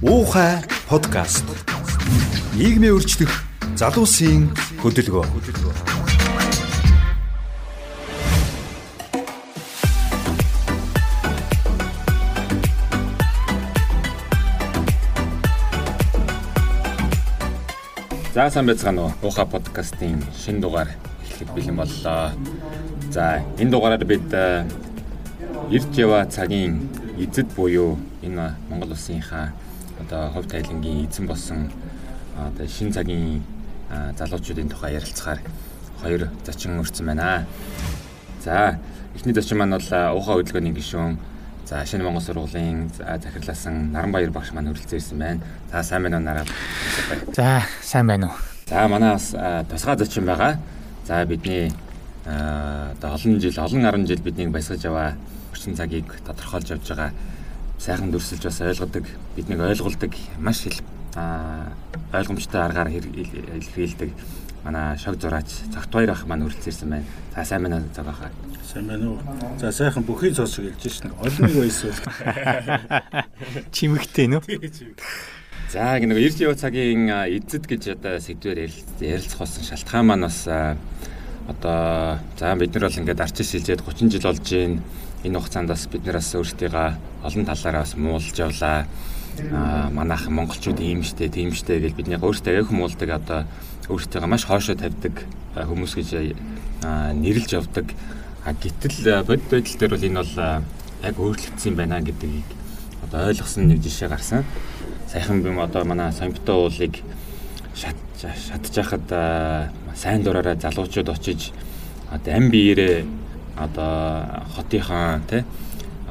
[0.00, 1.44] Уухай подкаст.
[2.56, 3.44] Нийгмийн өөрчлөх
[3.76, 4.48] залуусын
[4.80, 5.28] хөдөлгөөн.
[18.32, 19.12] За сайн байцгаана уу?
[19.20, 20.88] Уухай подкастын шинэ дугаар
[21.28, 22.32] эхлэх бэлэн боллоо.
[23.12, 24.64] За энэ дугаараар бид э,
[25.68, 26.88] ирж яваа цагийн
[27.20, 29.52] эзэд буюу энэ Монгол улсынхаа
[30.02, 31.70] одоо хувь тайлангийн эзэн болсон
[32.36, 33.42] одоо шин цагийн
[34.18, 35.40] залуучуудын тухай ярилцахаар
[36.02, 37.46] хоёр зочин өрцөн байна.
[38.44, 38.78] За
[39.14, 41.18] эхний зочин маань бол уухай хөдөлгөөний гишүүн
[41.70, 45.40] За шинэ Монгол сургуулийн захирлаасан Наранбаяр багш маань хүрэлцэн ирсэн байна.
[45.70, 46.46] За сайн байна уу нараа?
[47.30, 48.34] За сайн байна уу?
[48.66, 49.30] За манай бас
[49.70, 50.58] тусгай зочин байгаа.
[51.06, 51.70] За бидний
[52.26, 55.14] одоо олон жил олон 10 жил биднийг баясгаж яваа
[55.52, 57.12] орчин цагийг тодорхойлж явж байгаа
[57.80, 60.84] сайхан дүрсэлж бас ойлгодог биднийг ойлгуулдаг маш их
[62.12, 64.12] ойлгомжтой аргаар илэрхийлдэг
[64.64, 67.04] манай шог зураач цагт баяр ах маань хүрэлцэрсэн байна.
[67.34, 68.30] За сайн байна цаг ахаа.
[68.72, 69.18] Сайн байна уу?
[69.58, 71.10] За сайхан бүхий цоос шиг хэлж шнэ.
[71.16, 71.90] Олон нэг байсан.
[73.72, 74.44] Чимэгтэй нөө.
[75.72, 78.68] За нэг ирж яваа цагийн эзэд гэж одоо сэдвээр
[79.00, 80.44] ярилцах болсон шалтгаан маань бас
[81.48, 84.82] одоо за бид нар бол ингээд арчиж шилжээд 30 жил болж байна.
[85.24, 88.86] Энэ хугацаанд бас бид нараас өөртөө олон талаараа бас муулж явлаа.
[89.52, 93.44] Аа манайх монголчууд ийм штэ, тийм штэ гэж бидний өөртөө яг хүмүүлдэг одоо
[93.92, 96.08] өөртөө маш хоошоо тавьдаг хүмүүс гэж
[97.20, 97.92] нэрлж явдаг.
[98.44, 100.34] А гэтэл бод байдал дээр бол энэ бол
[101.04, 102.48] яг өөрчлөгдсөн байна гэдгийг
[103.04, 104.44] одоо ойлгосон нэг жишээ гарсан.
[105.12, 106.96] Саяхан бим одоо манай самбитоо уулыг
[107.76, 109.04] шат шатж яхад
[109.96, 111.52] сайн дураараа залуучууд очиж
[112.10, 113.19] одоо ам биеэрээ
[113.56, 115.44] одоо хотынхаа тий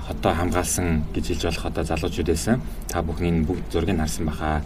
[0.09, 2.61] хотоо хамгаалсан гэж хэлж болох одоо залуучууд байсан.
[2.89, 4.63] Та бүхний бүгд зургийг харсан баха.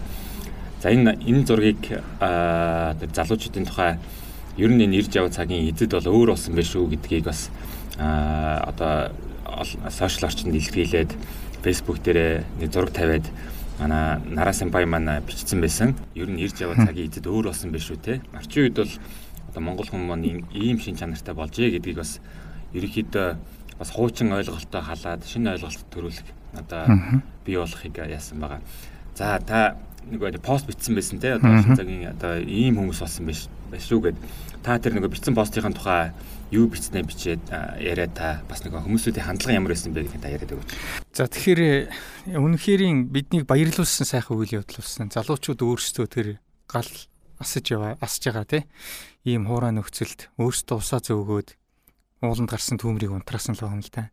[0.81, 1.83] За энэ энэ зургийг
[2.19, 3.99] залуучуудын тухай
[4.57, 7.49] ер нь энэ ирж яваа цагийн эзэд бол өөр болсон байх шүү гэдгийг бас
[7.99, 9.11] одоо
[9.91, 11.11] сошиал орчинд илэрхийлээд
[11.63, 13.27] фейсбુક дээр нэг зураг тавиад
[13.79, 15.95] манай Нараа Самбай маань бичсэн байсан.
[16.15, 18.21] Ер нь ирж яваа цагийн эзэд өөр болсон байх шүү те.
[18.31, 18.91] Арчин үед бол
[19.49, 22.19] одоо монгол хүмүүс маань ийм шин чанартай болжээ гэдгийг бас
[22.73, 23.27] ерөөхдөө
[23.79, 28.61] бас хуучин ойлголтоо халаад шинэ ойлголт төрүүлэх одоо бий болохыг яасан байгаа.
[29.15, 29.77] За та
[30.09, 34.17] нэг пост бичсэн байсан те одоо шин цагийн одоо ийм хүмүүс болсон биш шүү гэд
[34.63, 36.11] та тэр нэг бичсэн постын тухай
[36.51, 37.43] юу бичснээ бичээд
[37.81, 40.69] яриа та бас нэг хүмүүсүүдийн хандлага ямар байсан бэ гэдгийг та яриад өгөөч.
[41.17, 45.09] За тэгэхээр үнэхэрийн биднийг баярлуулсан сайхан үйл явдал болсон.
[45.09, 46.27] Залуучууд өөрсдөө тэр
[46.69, 46.91] гал
[47.39, 48.63] асаж яваа асж байгаа тий.
[49.25, 51.55] Ийм хуурай нөхцөлд өөрсдөө усаа зөөгөөд
[52.23, 54.11] ууланд гарсан түүмрийг унтраасан л байгаа юм л та.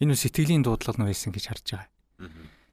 [0.00, 1.88] Энэ нь сэтгэлийн дуудлага нь байсан гэж харж байгаа.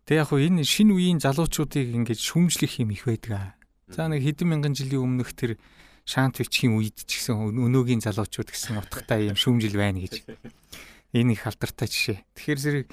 [0.07, 3.55] Тэг яг хуу энэ шинэ үеийн залуучуудыг ингэж шүмжлэх юм их байдаг.
[3.87, 5.59] За нэг хэдэн мянган жилийн өмнөх тэр
[6.03, 10.27] шаант бичгийн үед ч гэсэн өнөөгийн залуучууд гэсэн утгатай юм шүүмжил байна гэж.
[11.15, 12.19] Энэ их алдартай жишээ.
[12.35, 12.87] Тэгэхээр зэрэг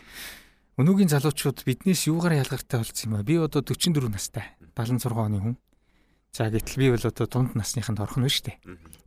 [0.78, 3.26] өнөөгийн залуучууд биднээс юугаар ялгартай болсон юм бэ?
[3.26, 4.54] Би одоо 44 настай.
[4.78, 5.56] 76 оны хүн.
[6.30, 8.58] За гэтэл би бол одоо дунд насныханд орхон байна шүү дээ.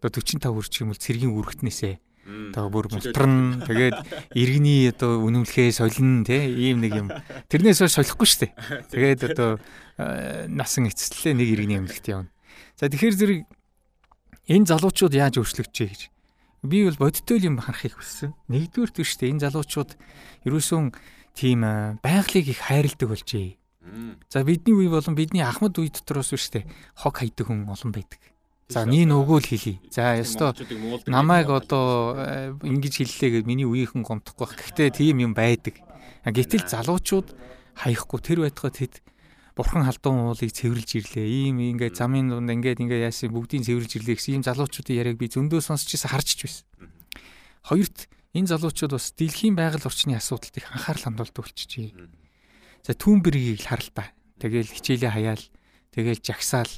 [0.04, 4.00] Одоо 45 хүрч юм бол цэргийн үргэтнээсээ одоо бүр мултран тэгээд
[4.32, 7.08] иргэний одоо үнэмлэхээ солино те ийм нэг юм
[7.52, 8.52] тэрнээс хойш солихгүй шүү дээ.
[8.96, 9.60] Тэгээд одоо
[10.48, 12.32] насан эцэслээ нэг иргэний эмнэлэгт явна.
[12.80, 13.40] За тэгэхээр зэрэг
[14.48, 16.02] энэ залуучууд яаж өөрчлөгдөж гэж
[16.64, 18.32] би бол бодиттой юм харахыг хүссэн.
[18.48, 20.00] Нэгдүгээр төштэй энэ залуучууд
[20.48, 20.96] ерөөсөн
[21.36, 21.60] тийм
[22.00, 23.60] байгалыг их хайрладаг болжээ.
[24.32, 26.72] За бидний үе болон бидний ахмад үе дотроос шүү дээ
[27.04, 28.22] хог хайдаг хүн олон байдаг.
[28.74, 29.78] За нэг нөгөө л хэлий.
[29.94, 30.58] За ёстой
[31.06, 32.18] намайг одоо
[32.66, 34.58] ингэж хэллээ гэж миний үеийнхэн гомдохгүй бах.
[34.58, 35.78] Гэхдээ тийм юм байдаг.
[36.26, 37.38] Гэтэл залуучууд
[37.78, 39.06] хаяхгүй тэр байтугай тэд
[39.54, 41.54] бурхан халдун уулыг цэвэрлж ирлээ.
[41.54, 45.30] Ийм ингээд замын дунд ингээд ингээд яасан бүгдийг цэвэрлж ирлээ гэсэн ийм залуучуудын яриаг би
[45.30, 46.66] зөндөө сонсчихсан харж байсан.
[47.62, 51.94] Хоёрт энэ залуучууд бас дэлхийн байгаль орчны асуудалд их анхаарал хандуулдаг болчихжээ.
[52.82, 54.10] За түүнбэргийг л харалтаа.
[54.42, 55.44] Тэгээл хичээлээ хаяал,
[55.94, 56.74] тэгээл жагсаал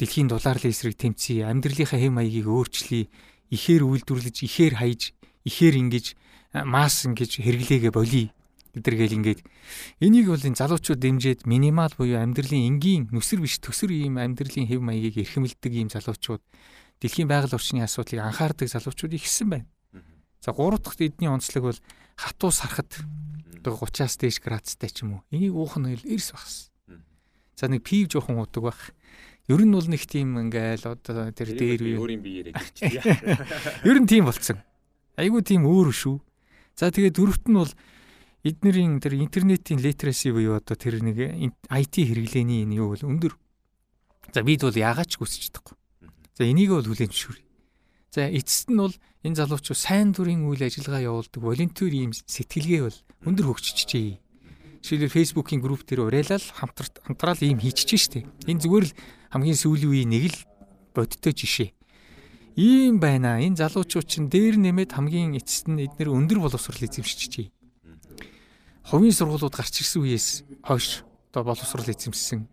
[0.00, 3.12] дэлхийн дулаарлын эсрэг тэмцэе, амьдралынхаа хэм маягийг өөрчлөе,
[3.52, 5.12] ихээр үйлдвэрлэж, ихээр хаяж,
[5.44, 6.06] ихээр ингэж
[6.64, 8.32] мас ингэж хэрэглээгээ болиё
[8.74, 9.40] гэдэргээл ингээд
[9.98, 14.78] энийг бол энэ залуучууд дэмжиж минимал буюу амьдралын энгийн нүсэр биш төсөр ийм амьдралын хэв
[14.78, 16.42] маягийг эрхэмлдэг ийм залуучууд
[17.02, 19.68] дэлхийн байгаль орчны асуудлыг анхаардаг залуучууд ихсэн байна.
[20.38, 21.80] За гурав дахь эдний онцлог бол
[22.14, 22.94] хатуу сарахад
[23.66, 25.22] 30-аас дээш градустай ч юм уу.
[25.34, 26.70] Энийг уух нь эрс багс.
[27.58, 28.94] За нэг пив жоохон уудаг байх.
[29.50, 32.78] Ер нь бол нэг тийм ингээл одоо тэр дээр үе өөрийн биеэрээ гэрч.
[33.90, 34.62] Ер нь тийм болцсон.
[35.18, 36.22] Айгуу тийм өөр шүү.
[36.78, 37.72] За тэгээ дөрөвт нь бол
[38.46, 41.18] эднэрийн тэр интернетийн literacy буюу одоо тэр нэг
[41.66, 43.34] IT хэрэглээний энэ юу бол өндөр.
[44.30, 45.74] За бид бол яагаад ч хүсэж чадахгүй.
[46.38, 47.44] За энийг бол хүлээн зөвшөөрье.
[48.14, 48.94] За эцэст нь бол
[49.26, 54.22] энэ залуучууд сайн дурын үйл ажиллагаа явуулдаг волонтер ийм сэтгэлгээ бол өндөр хөгжчихжээ.
[54.80, 58.24] Жишээлбэл Facebook-ийн групп дээр уриалал хамтралт хамтраал ийм хийчихэж штэ.
[58.48, 58.94] Энэ зүгээр л
[59.30, 60.38] хамгийн сүүлийн үеийн нэг л
[60.94, 61.70] бодтой жишээ.
[62.58, 63.38] Ийм байна.
[63.38, 67.48] Энэ залуучууд чинь дээр нэмээд хамгийн эцэст нь эдгээр өндөр боловсрол эзэмшчихжээ.
[68.90, 70.28] Хувийн сургуулиуд гарч ирсэн үеэс
[70.66, 72.50] хойш одоо боловсрол эзэмссэн.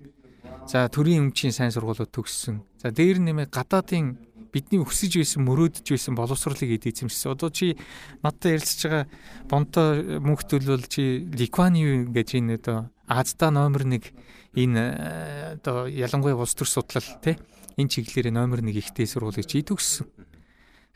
[0.70, 2.62] За төрийн өмчийн сайн сургуулиуд төгссөн.
[2.78, 4.22] За дээр нэмээд гадаадын
[4.54, 7.34] бидний өсөж байсан мөрөөдөж байсан боловсролыг эзэмшсэн.
[7.34, 7.74] Одоо чи
[8.22, 9.06] надтай ярилцж байгаа
[9.50, 9.82] бонто
[10.22, 14.14] мөнхтөл бол чи Ликвани гэж энэ одоо Аздаа номер 1
[14.58, 17.38] энэ э, одоо ялангуяа улс төр судлал тий
[17.78, 20.10] энэ чиглэлээр номер 1 ихтэй сургуулийг чи төгссөн.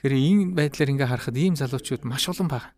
[0.01, 2.73] Тэгэхээр энэ байдлаар ингээ харахад ийм залуучууд маш олон байна.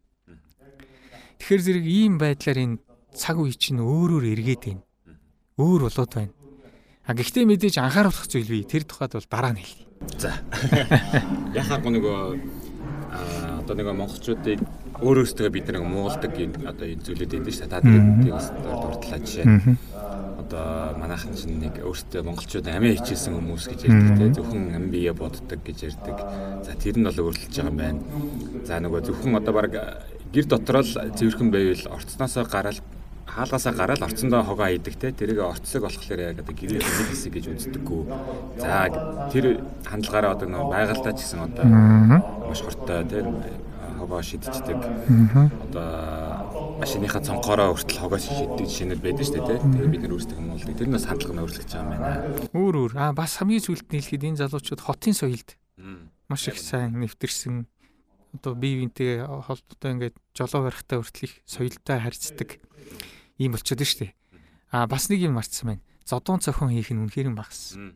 [1.40, 2.78] Тэгэхээр зэрэг ийм байдлаар энэ
[3.16, 4.84] цаг үе чинь өөрөөр эргээд байна.
[5.56, 6.36] Өөр болоод байна.
[7.08, 8.68] А гэхдээ мэдээж анхааруулах зүйл бий.
[8.68, 9.88] Тэр тухайд бол дараа нь хэлье.
[10.20, 10.36] За.
[11.56, 12.20] Яхаа нөгөө
[13.14, 14.60] а одоо нэг монголчуудыг
[15.00, 16.32] өөрөөсөө бид нэг муулдаг
[16.68, 17.72] одоо энэ зүйлүүд энэ шүү дээ.
[17.72, 19.48] Та тэрийг дурдлаа жишээ.
[20.54, 25.10] Одоо манайхан чинь нэг өөрөөсөө монголчууд амиа хичээсэн хүмүүс гэж ярьдаг те зөвхөн ам бие
[25.10, 26.18] боддог гэж ярьдаг.
[26.62, 28.02] За тэр нь бол өөрлөж байгаа юм байна.
[28.62, 29.74] За нөгөө зөвхөн одоо баг
[30.30, 32.78] гэр дотроо л зэвэрхэн байвал орцноосоо гараад
[33.26, 37.46] хаалгаасаа гараад орцондоо хогоо хийдэг те тэрийг орцсог болохоор яг одоо гэрээ нэг хэсэг гэж
[37.50, 38.02] үздэггүй.
[38.62, 38.94] За
[39.34, 43.26] тэр хандлагаараа одоо нэг байгальтаа ч гэсэн одоо маш хортой те
[43.98, 44.78] хогоо шидчихдэг.
[45.66, 46.53] Одоо
[46.84, 49.64] машиныхаа цонхороо хүртэл хогоо шиддэг жишээнүүд байдаг шүү дээ.
[49.64, 50.76] Тэгээ бид нар өөрсдөө юм болдог.
[50.76, 52.52] Тэр нь бас хандлага нь өөрчлөгдөж байгаа юм байна.
[52.52, 52.92] Өөр өөр.
[53.00, 55.50] Аа бас хамгийн сүүлд нь хэлэхэд энэ залуучууд хотын соёлд
[56.28, 57.56] маш их сайн нэвтэрсэн
[58.36, 62.50] одоо бие биентэй холбоотой ингээд жолоо барихтаа хүртэл их соёлтой харьцдаг
[63.40, 64.12] ийм болчиход нь штэ.
[64.76, 65.84] А бас нэг юм марцсан байна.
[66.04, 67.96] Зодон цохон хийх нь үнэхээр багассан.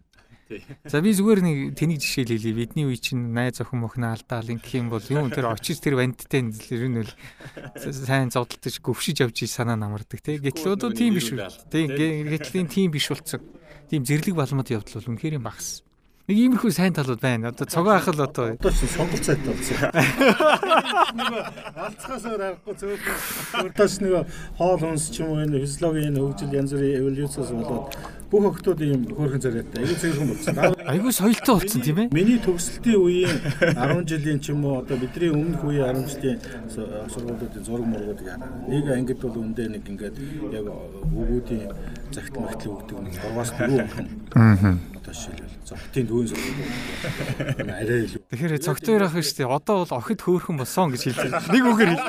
[0.88, 2.56] За би зүгээр нэг тэнийг жишээлээ.
[2.56, 6.48] Бидний үе чинь найз охин мохно алдаал ингэх юм бол юм тэр очиж тэр вандтай
[6.48, 7.12] ер нь л
[8.08, 10.40] сайн зодтолтож гөвшиж явж санаа намардаг тий.
[10.40, 11.44] Гэтэл одоо тийм биш үү?
[11.68, 11.88] Тий.
[11.92, 13.44] Гэтэл тийм биш болцсон.
[13.92, 15.88] Тийм зэрлэг балмад явдал бол үнэхээр багассан.
[16.28, 17.56] Нэг иймэрхүү сайн талууд байна.
[17.56, 19.80] Одоо цогоо ах л одоо одоо ч сонголт сайтай болсон.
[21.24, 21.44] Нөгөө
[21.88, 24.24] алцгаасаа харахгүй зөөхөн урдаас нөгөө
[24.60, 27.96] хоол хүнс ч юм уу энэ физиологийн хөгжил янз бүрийн эволюцээс болоод
[28.32, 29.84] бүх охтууд ийм хөөрхөн царайтай.
[29.84, 30.56] Аюу цэвэрхэн болсон.
[30.84, 32.08] Аюу соёлтой болсон тийм ээ.
[32.12, 33.38] Миний төгсөлтийн үеийн
[33.76, 38.52] 10 жилийн ч юм уу одоо бидний өмнөх үеийн 10 жилийн сургуулиудын зураг мургуудыг хараа.
[38.68, 40.18] Нэг ангид бол үндэ нэг ингээд
[40.52, 41.72] яг өгүүдийн
[42.12, 44.08] загт магтлын өгдөг нэг 3-аас 4 охин.
[44.36, 44.76] Аа
[45.08, 48.22] одоо жишээлбэл зогтын дүүн сургууль арай илүү.
[48.28, 49.56] Тэгэхээр цогтой байх шүү дээ.
[49.56, 51.40] Одоо бол охид хөөхөн болсон гэж байна.
[51.48, 52.04] Нэг үгээр хэл.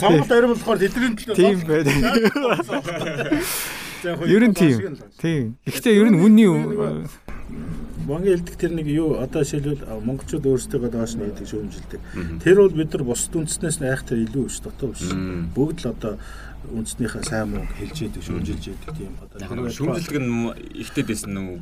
[0.00, 1.36] Сонголт арай болохоор тэдний төлөө.
[1.36, 1.92] Тийм байна.
[4.04, 4.96] Ер нь тийм.
[5.20, 5.56] Тийм.
[5.66, 6.48] Гэхдээ ер нь үнний
[8.10, 12.00] Монголын хэлдэг тэр нэг юу одоо жишээлбэл монголчууд өөрсдөө доош нь хийдэг шүүмжилдэг.
[12.42, 15.04] Тэр бол бид нар бусд үндснээс нь айхтар илүү биш дотор биш.
[15.54, 16.12] Бүгд л одоо
[16.68, 20.52] үндснийхээ сайн муу хэлж яадаг шүүмжилж яадаг тийм одоо шүүмжилдэг нь
[20.84, 21.56] ихтэй байсан уу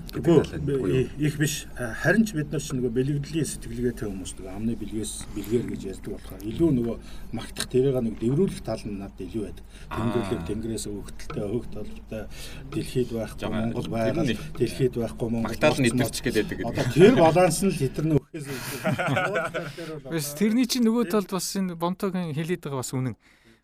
[1.19, 1.71] их биш.
[1.79, 6.19] Харин ч бид нар ч нөгөө бэлэгдлийн сэтгэлгээтэй хүмүүс нөгөө амны бэлгээс бэлгээр гэж ярьдаг
[6.19, 6.99] болохоор илүү нөгөө
[7.31, 9.63] магтах тэрийг нэг дэврүүлэх тал нь надад илүү байдаг.
[9.87, 12.27] Тэмдэглэг тэнгэрээс өгтөлтэй өг толбтой
[12.75, 17.63] дэлхийд байхгүй Монгол байгаль дэлхийд байхгүй Монгол магтаал нь идэрч гээд байдаг одоо тэр баланс
[17.63, 23.17] нь л хитэрнэ өгөхөөс тэрний чинь нөгөө талд бас энэ бомтогийн хэлээд байгаа бас үнэн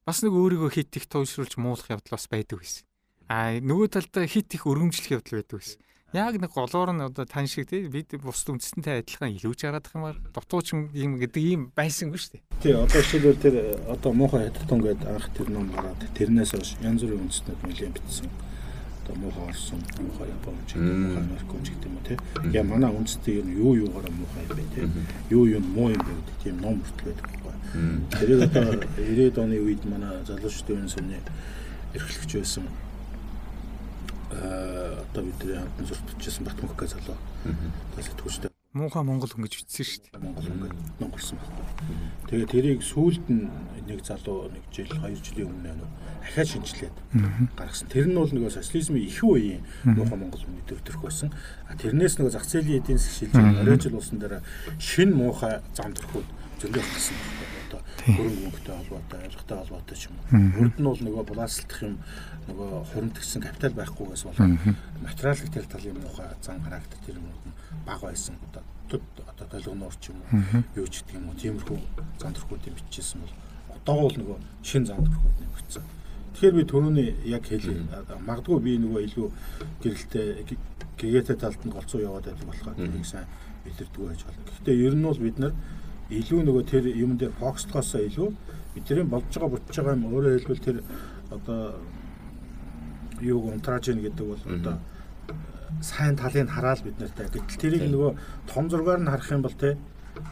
[0.04, 2.84] бас нэг өөрийгөө хит их туйлшруулж муулах явдал бас байдаг байсан.
[3.28, 5.80] А нөгөө талдаа хит их өргөмжлөх явдал байдаг байсан.
[6.14, 10.16] Яг нэг голоор нь одоо тань шиг тий бид бусд үндэстэнтэй адилхан илүүж хараадах юмар
[10.30, 12.42] дутууч юм гэдэг ийм байсангүй шүү дээ.
[12.62, 13.56] Тий одоо жишээлбэл тэр
[13.90, 18.30] одоо муухай хятадтун гэдэг анх тэр ном гараад тэрнээс хойш янз бүрийн үндэстнүүд нэлээд битсэн.
[19.02, 22.18] Одоо муухай орсон, муухай японч, муухай америкч гэдэг юм тий.
[22.54, 24.86] Я манай үндэстэн юу юугаараа муухай юм бэ тий.
[25.34, 27.18] Юу юу муу юм бэ гэдэг тийм ном бүртэл
[27.74, 31.20] Тэрийг одоо 90-ад оны үед манай залуучдын үнсэний
[31.94, 32.66] эрхлэгч байсан
[34.30, 37.18] аа одоо бидний хамтан сурталчилсан Батмөхгөө залуу.
[37.44, 40.18] Одоо сэтгүүлчтэй муухай монгол хүн гэж бичсэн шүү дээ.
[40.18, 41.62] Монгол хүн гэж нунгорсон байна.
[42.26, 43.46] Тэгээ тэрийг сүүлд нь
[43.86, 45.90] нэг залуу нэг жил 2 жилийн өмнө нөө
[46.26, 46.96] ахаа шинжилээд
[47.54, 47.86] гаргасан.
[47.86, 51.30] Тэр нь бол нөгөө социализмын их үеийн муухай монгол хүний төвтөрөх байсан.
[51.70, 54.42] А тэрнээс нөгөө зах зээлийн эдийн засгийн шилжиж орой жил болсон дараа
[54.82, 56.26] шин муухай зам төрхүүд
[56.58, 57.53] зөндөө гарсан
[58.04, 60.28] хөрөнгө мөнгөтэй холбоотой, авилгатай холбоотой ч юм уу.
[60.60, 61.94] Урд нь бол нөгөө булаацлах юм
[62.48, 64.60] нөгөө хуримтгсан капитал байхгүйгээс болоод
[65.00, 67.26] материалын тэр талын муухай зан характер тэр юм
[67.88, 68.36] бага байсан.
[68.52, 71.78] Одоо одоо толгоноор ч юм уу юу ч гэдэг юм уу тиймэрхүү
[72.20, 73.34] зан төрхүүдийн бичижсэн бол
[73.72, 75.84] одоо бол нөгөө шин зан төрхүүд нэмэгдсэн.
[76.34, 77.78] Тэгэхээр би түрүүний яг хэлээ.
[78.20, 79.28] Магадгүй би нөгөө илүү
[79.80, 80.44] гэрэлтэй
[80.98, 83.26] гэгээтэй талд нь голцоо яваад байдаг болохоор тэрийг сайн
[83.64, 84.44] мэдэрдэггүй байж болно.
[84.44, 85.52] Гэхдээ ер нь бол бид нар
[86.10, 88.28] илүү нөгөө тэр юм дээр фокслохоосоо илүү
[88.74, 90.76] бидний болж байгаа бүтэж байгаа юм өөрөөр хэлбэл тэр
[91.30, 91.78] одоо
[93.20, 94.76] юу унтрааж ийн гэдэг бол одоо
[95.80, 97.28] сайн талыг хараад бид нартай.
[97.28, 98.12] Гэтэл тэрийг нөгөө
[98.46, 99.76] том зургаар нь харах юм бол те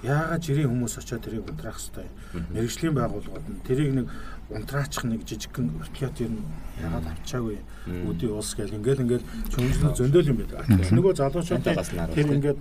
[0.03, 2.11] яагаад жирийн хүмүүс очиод тэрийг унтраах хэвээр
[2.55, 4.07] мэрэгжлийн байгууллагууд нь тэрийг нэг
[4.51, 6.45] унтраачих нэг жижигхэн вертолет ер нь
[6.79, 7.59] яагаад авчаагүй?
[8.07, 10.93] Үүдийн улс гэл ингээл ингээл чөмжлөө зөндөөл юм байдаг.
[10.93, 12.61] Нөгөө залуучуудын тэр ингээд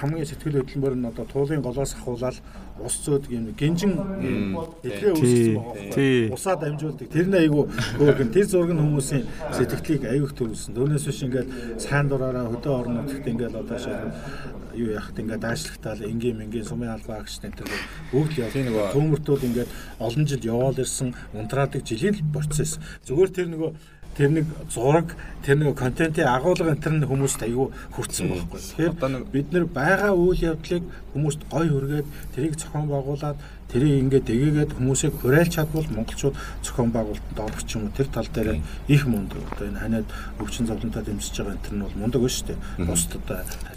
[0.00, 2.36] хамгийн сэтгэл хөдлөмөр нь одоо туулын голоос ахуулаад
[2.84, 3.96] ус зөөдөг юм гинжин
[4.84, 6.34] эдрээ үүсгэсэн байгаа.
[6.36, 7.08] Усаа дамжуулдаг.
[7.08, 7.64] Тэр нь айгүй
[7.96, 9.24] хөөргөн тэр зураг нь хүмүүсийн
[9.56, 10.76] сэтгэлийг аюух төрүүлсэн.
[10.76, 11.48] Түүнээс биш ингээд
[11.80, 14.12] сайн дураараа хөдөө орнуудад ингээд одоо шал
[14.76, 17.70] юу яхад ингээд даашлагтаал энгийн мэнгийн сумын албаа агч энэ төр
[18.12, 18.92] бүгд яа.
[18.92, 22.76] Төмөртүүд ингээд олон жил яваал ирсэн унтраадаг жилийн процесс.
[23.08, 23.70] Зүгээр тэр нөгөө
[24.16, 25.12] тэр нэг зураг
[25.44, 28.60] тэр нэг контентын агуулга энэ төр хүмүүст аюу хүртсэн байхгүй.
[28.60, 33.36] Тэгэхээр бид нэр байгаа үйл явдлыг хүмүүст гой хүргээд тэрийг зохион байгуулад
[33.68, 38.62] тэрийг ингээд дэгээгээд хүмүүсийг хурайл чадвал монголчууд зохион байгуулалтанд орох юм уу тэр тал дээр
[38.88, 40.08] их мундаг одоо энэ ханиад
[40.40, 42.58] өвчин зовлонтой дэмжиж байгаа энэ төр нь бол мундаг шүү дээ.
[42.88, 43.22] Бусдад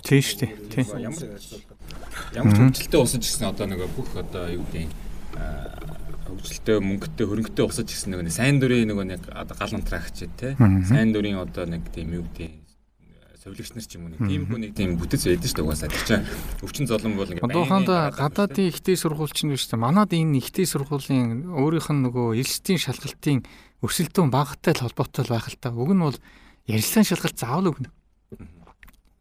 [0.05, 0.51] тийм шүү дээ.
[0.71, 0.85] Тийм.
[1.03, 1.19] Ямар
[2.33, 5.98] ямар хөвгөлтэй усаж гисэн одоо нэг бүх одоо юу гэдэг
[6.29, 10.55] хөгжилтэй мөнгөтэй хөрөнгөтэй усаж гисэн нэг сайн дурын нэг нэг гал унтраагч те.
[10.85, 12.69] Сайн дурын одоо нэг тийм юу гэдэг
[13.39, 15.89] совилогч нар ч юм уу нэг тийм хүн нэг тийм бүтэц байдаг шүү дээ угаасаа.
[15.89, 16.27] Чинь
[16.59, 21.47] өвчин золон бол ингээд одоохондоо гадаадын ихтэй сургууль чинь биш үү манад энэ ихтэй сургуулийн
[21.47, 23.47] өөрийнх нь нөгөө эрсдийн шалгалтын
[23.79, 25.71] өрсөлдөөн багтай л холбоотой байх л та.
[25.71, 26.19] Уг нь бол
[26.67, 27.89] ярилцлагын шалгалт заавал өгнө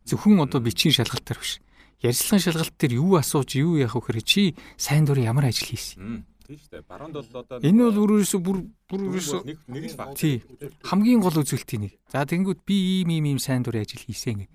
[0.02, 1.62] зөвхөн одоо бичгийн шалгалтаар биш.
[2.02, 4.42] Ярилцлагын шалгалт дээр юу асууж юу яах вэ гэхээр чи
[4.74, 6.88] сайн дурын ямар ажил хийсэн Тийм шүү дээ.
[6.88, 10.16] Баруунд бол одоо Энэ бол өөрөөсөө бүр бүр өөрөөсөө нэг нэг л баг.
[10.16, 10.40] тий.
[10.80, 11.92] Хамгийн гол үзүүлэлтийн нэг.
[12.08, 14.52] За тэгэнгүүт би ийм ийм ийм сайн дурын ажил хийсэн гэх.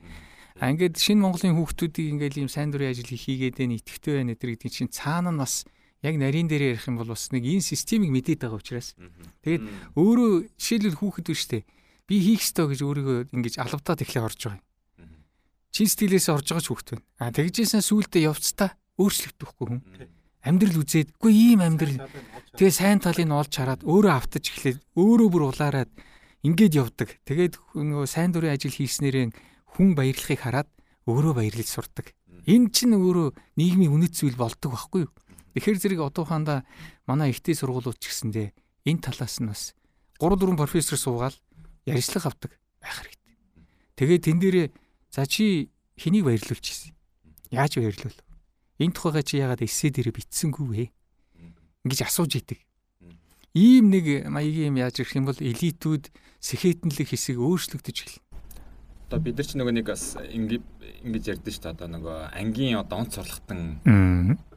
[0.57, 4.73] А ингээд шинэ Монголын хүүхдүүдийг ингээд ийм сайн дурын ажил хийгээд энэ итгэвтэй байна гэдэг
[4.73, 5.69] чинь цаана нь бас
[6.01, 8.97] яг нарийн дээр ярих юм бол бас нэг энэ системийг мэдээд байгаа учраас.
[9.45, 9.62] Тэгээд
[9.93, 11.62] өөрөө жишээлбэл хүүхэд биш үү?
[12.09, 14.65] Би хийх ёстой гэж өөрийгөө ингэж алавтаад эхлээ орж байгаа юм.
[15.69, 17.05] Чин сэтгэлээс орж байгаа ч хүүхэд байна.
[17.21, 19.81] А тэгжээсэн сүултээ явцдаа өөрчлөгдөхгүй хүн
[20.43, 22.03] амьдрал үзээд үгүй ийм амьдрал
[22.59, 25.91] тэгээ сайн талыг нь олж хараад өөрөө автаж эхлээд өөрөө бүр улаарад
[26.43, 27.09] ингээд явдаг.
[27.23, 29.31] Тэгээд нөгөө сайн дурын ажил хийснээрээ
[29.79, 30.69] хүн баярлахыг хараад
[31.07, 32.12] өөрөө баярлаж сурдаг.
[32.43, 35.12] Энэ чинь өөрөө нийгмийн үнэт зүйл болдог байхгүй юу?
[35.55, 36.67] Тэгэхээр зэрэг одоохондоо
[37.07, 38.51] манай ихтэй сургуулиуд ч гэсэндээ
[38.83, 39.71] энэ талаас нь бас
[40.19, 41.39] 3 4 профессор суугаад
[41.88, 42.51] ярьцлага авдаг
[42.83, 43.35] байх хэрэгтэй.
[43.95, 44.67] Тэгээд тэн дээрээ
[45.07, 46.91] за чи хэнийг баярлуулж ирсэн?
[47.55, 48.17] Яаж баярлуул?
[48.80, 50.86] Энэ тухайга чи яагаад эссе дээр бичсэнгүй вэ?
[51.86, 52.60] Ингэж асууж идэг.
[53.53, 56.10] Ийм нэг маягийн юм яаж ирэх юм бол элитүүд
[56.42, 58.24] сэхэтэнлэг хэсэг өөрчлөгдөж эхэлнэ.
[59.13, 61.75] Одоо бид нар ч нөгөө нэг бас ингэж ярьдэн шүү дээ.
[61.77, 63.62] Одоо нөгөө ангийн одоо онц сурлахтан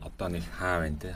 [0.01, 1.13] одоо нэг хаа байна те.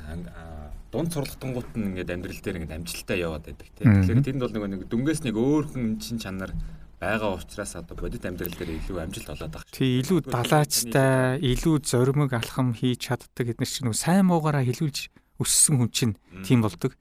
[0.93, 3.89] Дунд сурлахтангууд нь ингээд амьдрал дээр ингээд амжилттай яваад байдаг те.
[3.89, 6.53] Тэгэхээр тэнд бол нөгөө нэг дүнгээс нэг өөр хүн чин чанар
[7.01, 9.73] байгаа учраас одоо бодит амьдрал дээр илүү амжилт олоод байгаа.
[9.73, 15.09] Тий, илүү далаачтай, илүү зоримог алхам хийж чаддаг эдгээр чинь нөгөө сайн муугаараа хилүүлж
[15.41, 16.15] өссөн хүн чинь
[16.45, 16.93] тийм болдог.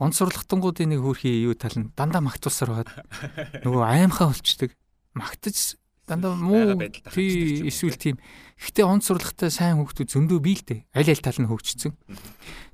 [0.00, 2.90] Онцорлогтонгуудын нэг хөрхи юу тал нь дандаа магтуулсаар байгаад
[3.64, 4.72] нөгөө аимхаа болчдөг.
[5.12, 6.78] Магтаж дандаа муу
[7.10, 8.16] тий эсвэл тийм.
[8.56, 10.80] Гэхдээ онц сурлагтай сайн хүүхдүүд зөндөө бий л дээ.
[10.94, 11.92] Аль аль тал нь хөгжсөн.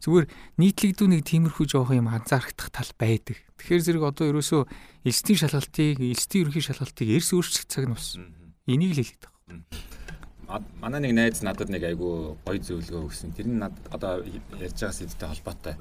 [0.04, 0.26] Зүгээр
[0.60, 3.40] нийтлэгдүү нэг тиймэрхүү жоох юм анзаархдах тал байдаг.
[3.56, 4.62] Тэгэхээр зэрэг одоо ерөөсөө
[5.08, 8.20] элсдийн шалгалтыг, элсдийн ерөнхий шалгалтыг эрс өөрчлөх цаг нь бас
[8.68, 10.60] энийг л хэлээд байгаа.
[10.78, 13.32] Манай нэг найз надад нэг айгүй гоё зөвлөгөө өгсөн.
[13.32, 14.20] Тэр нь надад одоо
[14.60, 15.74] ярьж байгаа сэдвтэй холбоотой.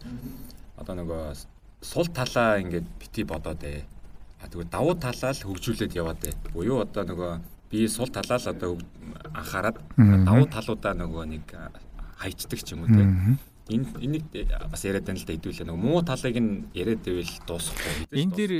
[0.80, 1.22] Одоо нөгөө
[1.84, 3.84] сул талаа ингээд бити бодоод ээ
[4.42, 6.34] А тэгвэл давуу талаа л хөгжүүлээд яваад бай.
[6.54, 7.32] Буюу одоо нөгөө
[7.70, 8.72] би сул талаа л одоо
[9.38, 11.46] анхаарад давуу талуудаа нөгөө нэг
[12.18, 13.38] хайчдаг ч юм уу тийм.
[13.72, 14.26] Энэ энийг
[14.68, 18.10] бас яриад байна л да хэдүүлээ нөгөө муу талыг нь яриад байвал дуусахгүй.
[18.12, 18.52] Энэ дэр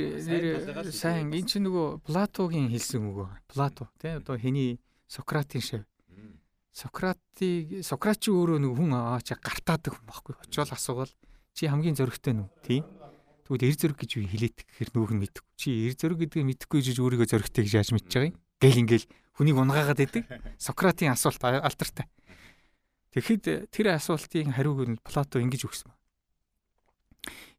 [0.94, 3.28] сайн эн чинь нөгөө Платогийн хэлсэн үг.
[3.50, 4.78] Плато тийм одоо хэний
[5.10, 5.82] Сократын шав.
[6.72, 10.34] Сократыг Сократ ч өөрөө нэг хүн аа чи гартаадаг хүн байхгүй.
[10.40, 11.12] Очоод асуувал
[11.52, 12.88] чи хамгийн зөрөгтэй нү тийм
[13.46, 15.42] Тэгвэл эр зөрөг гэж би хилээдэг гэхээр нүүх нь мэдв.
[15.58, 18.38] Чи эр зөрөг гэдгийг мэдэхгүй жиж өөрийгөө зөрөгтэй гэж яаж мэдж байгаа юм?
[18.62, 20.24] Гэл ингээл хүнийг унгаагаад байдаг.
[20.62, 22.06] Сократийн асуулт алдартай.
[23.12, 25.90] Тэгэхэд тэр асуултын хариуг нь Плато ингэж өгсөн.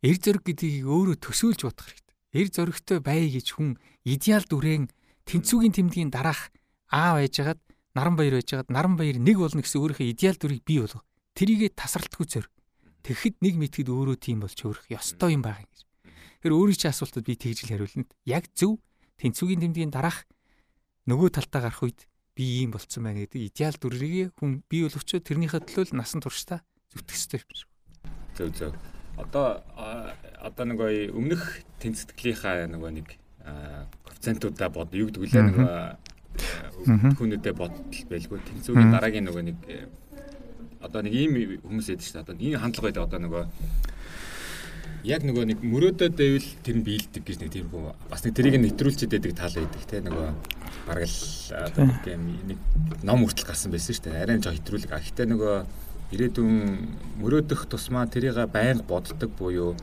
[0.02, 2.16] Эр зөрөг гэдгийг өөрөө төсөөлж бодох хэрэгтэй.
[2.34, 4.90] Эр зөрөгтэй бай гэж хүн идеал дүрээн
[5.30, 6.50] тэнцвүүгийн тэмдгийн дараах
[6.90, 7.62] аа байжгаад
[7.94, 11.06] наран баяр байжгаад наран баяр нэг болно гэсэн өөрийнхөө идеал дүрийг бий болгох.
[11.38, 12.46] Тэрийгэ тасралтгүй зөр.
[13.04, 15.84] Тэгэхэд нэг мэтгэд өөрөө тийм болж өөрөх ёстой юм байна гэж.
[16.40, 18.08] Тэгэхээр өөрийн чинь асуултад би тэгж л хариулна.
[18.24, 18.80] Яг зөв
[19.20, 20.24] тэнцвүүгийн тэмдгийн дараах
[21.08, 25.68] нөгөө талтаа гарах үед би ийм болцсон байна гэдэг идеал дүрийг хүн бий боловч тэрнийхээ
[25.68, 26.64] төлөө насан туршдаа
[26.96, 27.70] зүтгэх ёстой юм шиг.
[28.40, 28.74] Зөв зөв.
[29.20, 29.62] Одоо
[30.42, 33.08] одоо нөгөө өмнөх тэнцвэрлийнхаа нөгөө нэг
[34.08, 35.76] коэффициентуудаа бод юу гэдэг үлээ нөгөө
[37.20, 39.58] хүнүүдэд бодтол байлгүй тэнцвүүгийн дараагийн нөгөө нэг
[40.84, 41.32] одоо нэг ийм
[41.64, 42.24] хүмүүс байдаг шүү дээ.
[42.28, 43.44] Одоо энэ хандлага байдаг одоо нөгөө
[45.04, 48.56] яг нөгөө нэг мөрөөдөд байвал тэр нь биелдэг гэж нэг тийм хөө бас нэг тэрийг
[48.60, 50.28] нэвтрүүлчихэд байдаг тал байдаг те нөгөө
[50.88, 51.20] бараг л
[51.52, 52.60] одоо нэг
[53.04, 54.24] ном хүртэл гарсан байсан шүү дээ.
[54.24, 54.92] Арай жоо хэтрүүлэг.
[54.96, 55.56] Гэхдээ нөгөө
[56.16, 56.56] ирээдүйн
[57.20, 59.76] мөрөөдөх тусмаа тэрийг байнга боддог буюу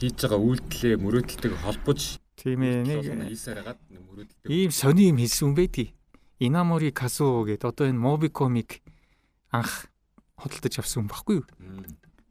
[0.00, 3.00] хийж байгаа үйлдэлээ мөрөөдөлтөг холбож тийм ээ нэг
[4.48, 5.92] ийм сони юм хэлсэн юм байдгийг.
[6.42, 8.82] Инамори Казу гэдэг одоо энэ Mobicom-ыг
[9.52, 9.91] анх
[10.42, 11.46] худалдаж авсан хүн баггүй юу?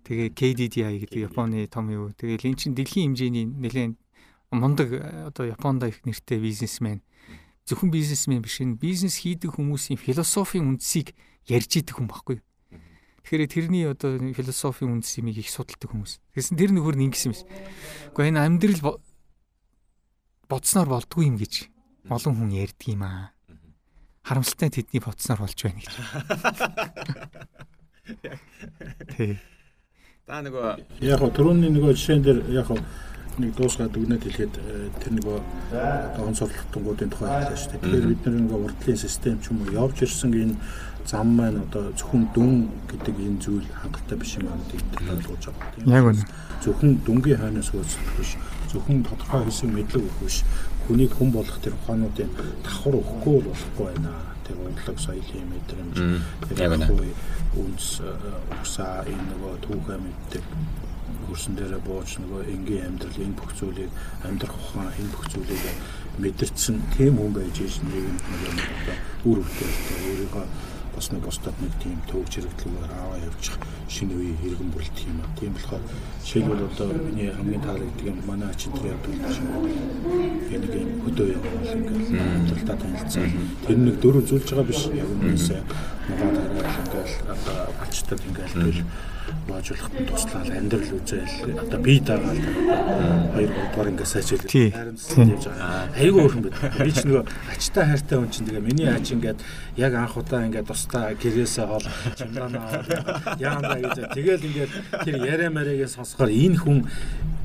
[0.03, 2.11] Тэгээ KDDI гэдэг Японы том юу.
[2.11, 3.95] Тэгээ энэ чинь дэлхийн хэмжээний нэлээд
[4.51, 4.89] мундаг
[5.31, 6.99] одоо Японд их нэртэй бизнесмен.
[7.63, 11.15] Зөвхөн бизнесмен биш энэ бизнес хийдэг хүмүүсийн философийн үндсийг
[11.47, 12.45] ярьж идэг хүн баггүй юу?
[13.23, 16.19] Тэгэхээр тэрний одоо философийн үндэс юмыг их судалдаг хүмүүс.
[16.33, 17.37] Тэгсэн тэр нөхөр нь ингэсэн юм.
[18.17, 18.99] Гэхдээ энэ амьдрал
[20.49, 21.69] бодсноор болдгүй юм гэж
[22.09, 23.31] олон хүн ярьдаг юм аа.
[24.25, 25.93] Харамсалтай тэдний бодсноор болж байна гэж.
[29.15, 29.37] Тий.
[30.27, 32.69] Та нөгөө яг түрүүний нөгөө жишээн дээр яг
[33.39, 34.53] нэг дуусгаад дүгнээд хэлэхэд
[34.99, 35.37] тэр нөгөө
[36.19, 37.81] гон сурлалтангуудын тухай хэлсэн шүү дээ.
[37.81, 40.55] Тэгэхээр бид нэг нөгөө урдлын систем ч юм уу явж ирсэн энэ
[41.07, 45.95] зам маань одоо зөвхөн дүн гэдэг энэ зүйл хангалттай биш юм аа гэдэг ойлгож байгаа.
[45.95, 46.23] Яг үнэ.
[46.63, 48.31] Зөвхөн дүнгийн хойноос хөөцөх биш.
[48.71, 50.37] Зөвхөн тодорхой хэсэг мэдлэг өгөх биш.
[50.85, 52.29] Хүнийг хүн болох тэр ухаануудын
[52.61, 54.11] давхар өгөхгүй болохгүй байна.
[54.45, 55.97] Тэр унтлаг соёлын мэдрэмж
[56.59, 56.87] яг үнэ
[57.59, 57.99] үнс
[58.61, 60.45] усаа энэ нөгөө түүхээ мэддэг
[61.27, 63.91] хөрсөн дээрээ бууж нөгөө энгийн амьдрал энэ бүх зүйлийг
[64.23, 65.63] амьдрах ухаан энэ бүх зүйлийг
[66.21, 68.95] мэдэрсэн тийм хүн байж ш нийгэмд одоо
[69.27, 69.71] үр хөвтэй
[70.07, 70.45] өөрийгөө
[70.95, 73.55] бас нэг бусдад нэг тийм төвч хэрэгтлүүгээр аваа явуучих
[73.87, 75.31] шинэ үеийн хэрэгэн бүрэлдэх юм а.
[75.39, 75.83] Тийм болохоор
[76.23, 79.47] жишээлбэл одоо миний хамгийн таалагддаг юм манай ачин тэр явдаг юм шиг.
[80.51, 83.31] Энийг юм хөдөө явуул ингээл амьдралдаа танилцсан.
[83.67, 84.81] Тэр нэг дөрөв зүйлж байгаа биш.
[84.91, 85.61] Яг үнээсээ
[86.11, 88.81] нугаад хараад ингээл одоо ачтад ингээл тэл
[89.47, 92.41] баажуулахад нь туслаад амьдрал үзэл одоо бие даагаад
[93.35, 95.87] хоёр гуравдугаар ингээ сайжил харилцсан явж байгаа.
[95.95, 96.55] Айгүй өөрхөн байд.
[96.83, 97.23] Би ч нөгөө
[97.53, 99.39] ачтай хайртай хүн чинь тэгээ миний ач ингээд
[99.77, 101.85] яг анх удаа ингээд тусдаа гэрээсээ хол
[102.17, 102.81] чамдаанаа
[103.37, 103.97] яандаа гэж.
[104.17, 104.71] Тэгэл ингээд
[105.05, 106.77] тэр яриа мариагээ сонсохоор энэ хүн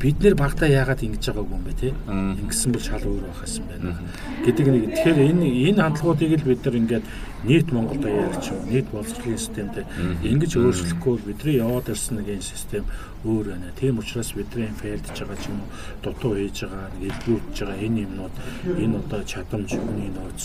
[0.01, 1.89] бид нэр багтаа яагаад ингэж байгаагүй юм бэ те?
[2.09, 4.01] Ингэсэн бол шал өөр байх юм байна.
[4.45, 4.83] Гэдэг нэг.
[4.97, 7.05] Тэгэхээр энэ энэ хандлагуудыг л бид нар ингээд
[7.45, 9.77] нийт Монголд ярьж нийт боловсролын системд
[10.25, 12.85] ингэж өөрчлөхгүй бидний яваад ирсэн нэг энэ систем
[13.27, 13.75] өөр байна.
[13.75, 15.71] Тийм учраас бидний фейлдж байгаа ч юм уу
[16.03, 18.35] дутуу хийж байгаа нэг илгүүрж байгаа энэ юмнууд
[18.79, 20.43] энэ одоо чадамж хүний нөөц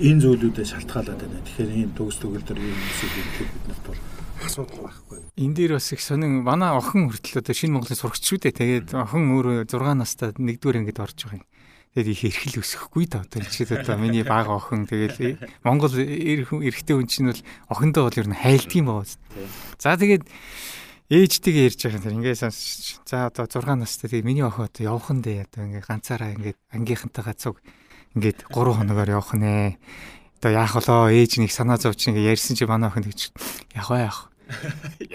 [0.00, 1.44] энэ зүйлүүдэд шалтгаалаад байна.
[1.46, 4.00] Тэгэхээр ийм төгс төгөлдөр ийм хүмүүсийг бид нарт бол
[4.44, 5.18] асуудал байхгүй.
[5.36, 8.54] Энэ дээр бас их сонин манай охин хүртэл одоо шинэ Монголын сурагч шүү дээ.
[8.56, 11.46] Тэгээд охин өөрөө 6 настай нэгдүгээр ангид орж байгаа юм.
[11.96, 17.08] Тэгээд их эрхэл өсөхгүй да одоо жишээд одоо миний бага охин тэгээд Монгол эрэгтэй хүн
[17.08, 19.16] чинь бол охиндоо бол ер нь хайлтгийм байгаа.
[19.80, 20.28] За тэгээд
[21.10, 22.18] ээжтэйгээ ярьж байгаа юм.
[22.18, 22.98] Ингээ сонсч.
[23.06, 27.36] За одоо 6 настай тэгээд миний охин одоо явхан дээ одоо ингээ ганцаараа ингээ ангийнхантайгаа
[27.38, 27.62] цуг
[28.18, 29.78] ингээд 3 хоногоор явах нэ.
[30.42, 33.30] Одоо яах болоо ээж нэг санаа зовч ингээ ярьсан чи манай охин тэгч
[33.78, 34.34] яг баа яах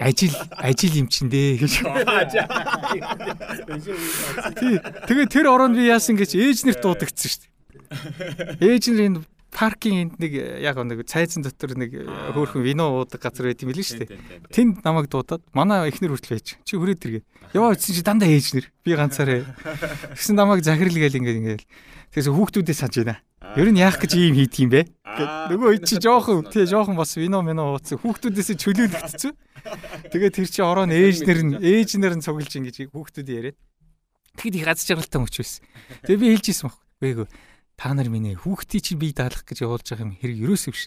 [0.00, 1.72] ажил ажил юм чин дээ гэж.
[5.08, 7.48] Тэгээ тэр ороонд би яасан гэж ээж нэрт дуудагдсан шүү дээ.
[8.60, 10.32] Ээж нар энэ паркинг энд нэг
[10.64, 11.92] яг нэг цайзан дотор нэг
[12.32, 14.18] хөөхөн вино уудаг газар байт юм билээ шүү дээ.
[14.48, 16.56] Тэнд намайг дуудаад манай эхнэр хүртэл байж.
[16.64, 17.22] Чи хүрээд иргээ.
[17.52, 18.66] Яваа үтсэн чи дандаа ээж нэр.
[18.80, 19.44] Би ганцаараа.
[20.16, 21.62] Тэгсэн намайг захирлгээл ингээд ингээд.
[22.16, 23.20] Тэгээс хүүхдүүдээ санаж байна.
[23.52, 24.82] Ер нь яах гэж ийм хийдэг юм бэ?
[25.52, 29.36] Нөгөө чи жоохон тий жоохон бас вино мено ууцсан хүүхдүүдээс чөлөөлөгдсөн.
[30.08, 33.58] Тэгээ тэр чи ороо нь ээжнэр нь ээжнэр нь цуглаж ингэж хүүхдүүд яриад.
[34.40, 35.60] Тэгэхэд их аз жаргалтай мөч байсан.
[36.08, 36.80] Тэгээ би хэлжсэн баг.
[37.02, 37.28] Үгүй
[37.82, 40.86] та нар минь хүүхдийг чи бие даалгах гэж явуулж байгаа юм хэрэг ерөөсөө биш.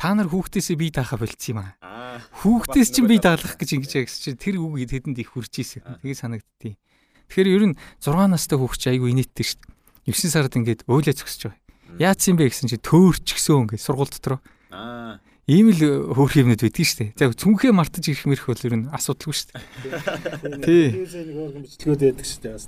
[0.00, 2.16] Та нар хүүхдээсээ бие даахаа болцсон юм аа.
[2.40, 5.84] Хүүхдээс чинь бие даалгах гэж ингэж ягс чи тэр үг тэдэнд их хүрч ийсэн.
[6.00, 6.80] Тэгээ санагдтыг.
[7.28, 9.60] Тэгэхээр ер нь 6 настай хүүхд чи айгүй инээдтэй шүү
[10.08, 10.16] дээ.
[10.16, 11.60] 9 сард ингээд өөлөө зөксөж байгаа.
[12.00, 14.40] Яац юм бэ гэсэн чи төөрч гисэн ингээд сургууль дотор.
[14.72, 15.20] Аа.
[15.44, 17.20] Ийм л хөөх юмнууд шүү дээ.
[17.20, 20.64] За цүнхээ мартаж ирэх мэрх бол ер нь асуудалгүй шүү дээ.
[20.64, 20.88] Тий.
[21.04, 22.54] нэг хөөргөн бичлэгүүд байдаг шүү дээ.
[22.56, 22.64] Бас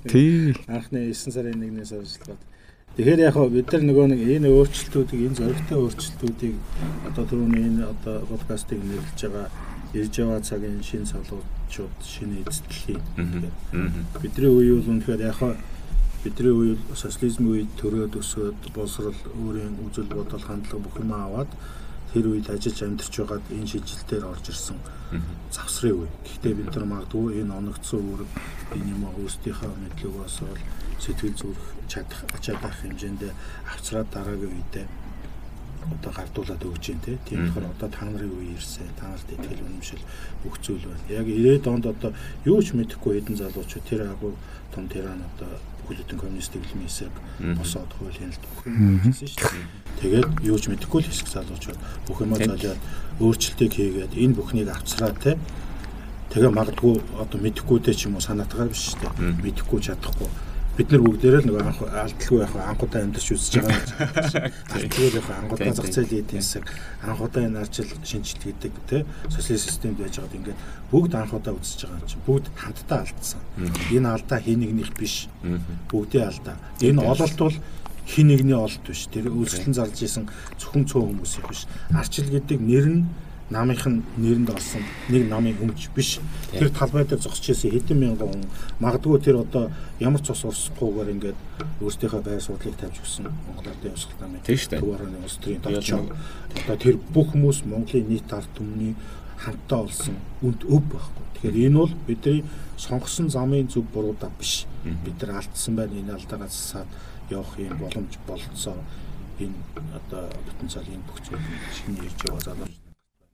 [0.69, 2.52] анхны 9 сарын 1-ээс ажиллагаад.
[2.93, 6.55] Тэгэхээр яг бид нар нөгөө нэг энэ өөрчлөлтүүдийг энэ зоригтой өөрчлөлтүүдийг
[7.09, 9.49] одоо түрүүний энэ одоо подкастыг нэрлэж байгаа
[9.97, 13.01] ирж яваа цагийн шин залуучууд шинэ эзэдлийн
[14.21, 15.41] бидний үе бол үнэхээр яг
[16.21, 21.49] бидний үе социализмын үед төрөөд өсөөд боловсрал өөрийн үзэл бодол хандлага бүх юм аваад
[22.13, 24.77] тэр үед ажиллаж амьдарч байгаад энэ шижилтээр орж ирсэн
[25.49, 26.09] завсрын үе.
[26.29, 28.31] Гэхдээ бид нар магадгүй энэ оногдсон үүрэг
[28.77, 30.61] энэ юм өөрсдийнхөө мэдлэгээс бол
[31.01, 33.21] сэтгэл зүрх чадах чадах хэмжээнд
[33.73, 34.87] авцраад дараагийн үедээ
[35.91, 37.17] одоо гардуулаад өгч जैन тий.
[37.27, 38.87] Тийм болохоор одоо та нарын үе ирсэн.
[38.99, 40.03] Та нарт итгэл үнэмшил
[40.43, 41.03] бүх зүйл байна.
[41.09, 42.11] Яг 90-ад онд одоо
[42.45, 44.33] юу ч мэдэхгүй хэдэн залуучууд тэр агуу
[44.71, 45.51] том тиран одоо
[45.83, 47.13] бүхэлдэн коммунист дэглэмийн хэсэг
[47.59, 48.45] босоод хуулийн хэлт
[49.11, 49.67] хийсэн шүү дээ.
[49.99, 52.79] Тэгээд юу ч мэдэхгүй л хэсэг залуучууд бүх юмаа золиод
[53.19, 55.35] өөрчлөлтийг хийгээд энэ бүхнийг авцраад тий.
[56.31, 59.43] Тэгээ магадгүй одоо мэдэхгүйтэй ч юм уу санаатгаар биш шүү дээ.
[59.43, 60.31] Мэдэхгүй чадахгүй
[60.73, 63.77] бид нар бүгдээрээ л нөгөө анх алдалгүй яг анхудаа амьдарч үзэж байгаа.
[64.73, 66.65] Алдалгүй яг анхудаа зах зээлийн эдийн засаг
[67.05, 70.59] анхудаа энэ арчил шинжилт гэдэг те социалист системд байж байгаад ингээд
[70.89, 73.41] бүгд анхудаа үзэж байгаа юм чинь бүгд хамтдаа алдсан.
[73.93, 75.29] Энэ алдаа хин нэгнийх биш.
[75.93, 76.57] Бүгдийн алдаа.
[76.81, 77.57] Энэ ололт бол
[78.09, 79.05] хин нэгний ололт биш.
[79.13, 80.25] Тэр үйлчлэн зарлж исэн
[80.57, 81.69] зөвхөн цөөн хүмүүсийн биш.
[81.93, 83.05] Арчил гэдэг нэр нь
[83.53, 84.81] намынх нь нэрэнд орсон
[85.13, 86.17] нэг намын өмч биш.
[86.49, 88.43] Тэр талбай дээр зогсож ирсэн хэдэн мянган хүн
[88.81, 89.69] магадгүй тэр одоо
[90.01, 91.39] ямар ч цус урсахгүйгээр ингээд
[91.85, 96.01] өөрсдийнхөө байр суудлыг тавьж өгсөн Монгол Ардын Явсгал намын Түварны улс төрийн товчоо.
[96.65, 98.97] Одоо тэр бүх хүмүүс Монголын нийт ард түмний
[99.37, 101.23] хамтаа олсон үнд өв байхгүй.
[101.37, 102.41] Тэгэхээр энэ бол бидний
[102.77, 104.65] сонгосон замын зөв буруудаа биш.
[104.83, 106.89] Бид нар алдсан байна энэ алдаагаа засаад
[107.29, 108.77] явах юм боломж болцоо
[109.39, 109.57] энэ
[109.97, 112.82] одоо потенциал энэ бүх зүйл шинэ ирж яваа залуу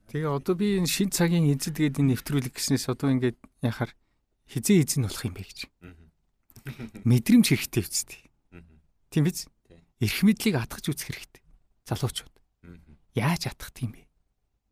[0.09, 3.93] Тэгээ одоо би энэ шин цагийн эзэд гэдэг нэвтрүүлэг гэснээс одоо ингээд яхаар
[4.49, 5.59] хизээ эзэн болох юм бэ гэж.
[7.05, 8.21] Мэдрэмж хэрэгтэй үстэй.
[9.13, 9.45] Тийм биз?
[10.01, 11.45] Эрх мэдлийг атгаж үзэх хэрэгтэй.
[11.85, 12.33] Залуучууд.
[13.13, 14.09] Яаж атгах тийм бэ?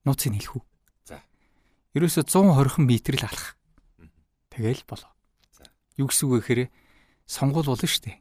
[0.10, 0.64] Нууцыг хэлэх үү?
[1.06, 1.22] За.
[1.94, 3.54] Ерөөсө 120 м л алах.
[4.50, 5.14] Тэгэл болоо.
[5.54, 5.70] За.
[6.02, 6.62] Юу гэсэн үг вэ гэхээр
[7.30, 8.18] сонгуул болно шүү дээ.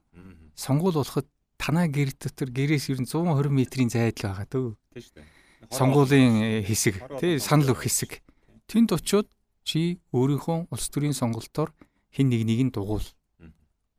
[0.53, 1.25] Сонгуул болоход
[1.57, 4.77] танаа гэр дотор гэрээс ер нь 120 м-ийн зайд л байгаа дөө.
[4.93, 5.36] Тийм шүү дээ
[5.71, 8.23] сонгуулийн хэсэг тий санал өгөх хэсэг.
[8.71, 9.29] Тэнд очиод
[9.67, 11.75] чи өөрийнхөө улс төрийн сонголтоор
[12.15, 13.07] хэн нэг нэг нь дугуул.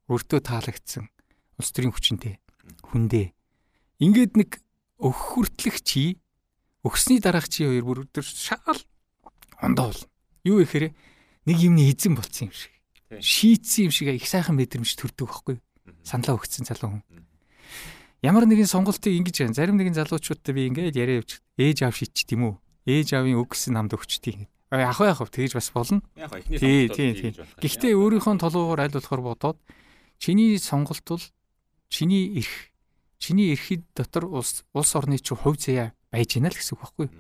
[0.08, 1.12] Өөртөө таалагдсан
[1.60, 2.40] улс төрийн хүчинтэй
[2.88, 3.36] хүндээ.
[4.00, 4.62] Ингээд нэг
[5.02, 6.20] өгөх хүртлэх чи
[6.86, 8.80] өгсний дараах чи хоёр бүр өдөр шаал
[9.60, 10.04] ондоо бол.
[10.48, 10.96] Юу гэхээр
[11.48, 12.74] нэг юмны эзэн болцсон юм шиг.
[13.12, 15.58] Шийтсэн юм шиг их сайхан мэдрэмж төрдөг байхгүй.
[16.08, 17.27] Саналаа өгсөн залуу хүн
[18.22, 19.58] ямар нэгэн сонголтыг ингэж байна.
[19.58, 22.54] Зарим нэгэн залуучуудтай би ингээд яриа явж ээж аав шийдчих тийм үү?
[22.88, 24.50] Ээж аавын үг гэсэн намд өгчтгийг.
[24.72, 26.02] Яг яг тэгж бас болно.
[26.18, 27.34] Яг эхний сонголт тийм тийм.
[27.62, 29.58] Гэхдээ өөрийнхөө толгойгоор аль болохоор бодоод
[30.20, 31.24] чиний сонголт бол
[31.88, 32.74] чиний эрх
[33.20, 37.06] чиний эрхэд дотор улс улс орны чинь хувь заяа байж гинэ л гэсэн үг байхгүй
[37.08, 37.16] юу?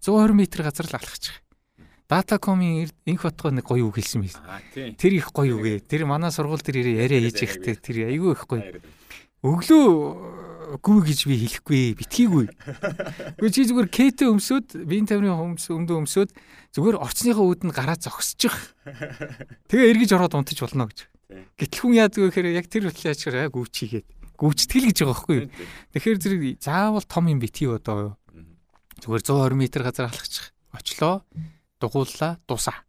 [0.00, 1.36] 120 м газар л алхачих.
[2.08, 4.42] Датакомын инх батгой нэг гоё үг хэлсэн байсан.
[4.74, 5.78] Тэр их гоё үг ээ.
[5.84, 8.82] Тэр манай сургууль дээр яриа хийж ихтэй тэр айгүй их гоё
[9.40, 12.46] өглөө гүү гэж би хэлэхгүй битгийгүй.
[13.40, 16.30] Гэхдээ чи зүгээр кетэ өмсөд биеийн тамирын хөмс өмдөө өмсөд
[16.76, 18.54] зүгээр орцныхоо үүдэнд гараа зогсчих.
[19.66, 21.10] Тэгээ эргэж ороод унтаж болно гэж.
[21.58, 24.06] Гэтэл хүн яадаг вэ гэхээр яг тэр хөтлөө ачаар гүүчигээд
[24.38, 25.38] гүүчтгэл гэж байгаа байхгүй.
[25.96, 28.20] Тэгэхээр зэрэг заавал том юм битгий одоо
[29.02, 30.52] зүгээр 120 м газар алхачих.
[30.70, 31.24] Очлоо
[31.80, 32.84] дугууллаа дусаа.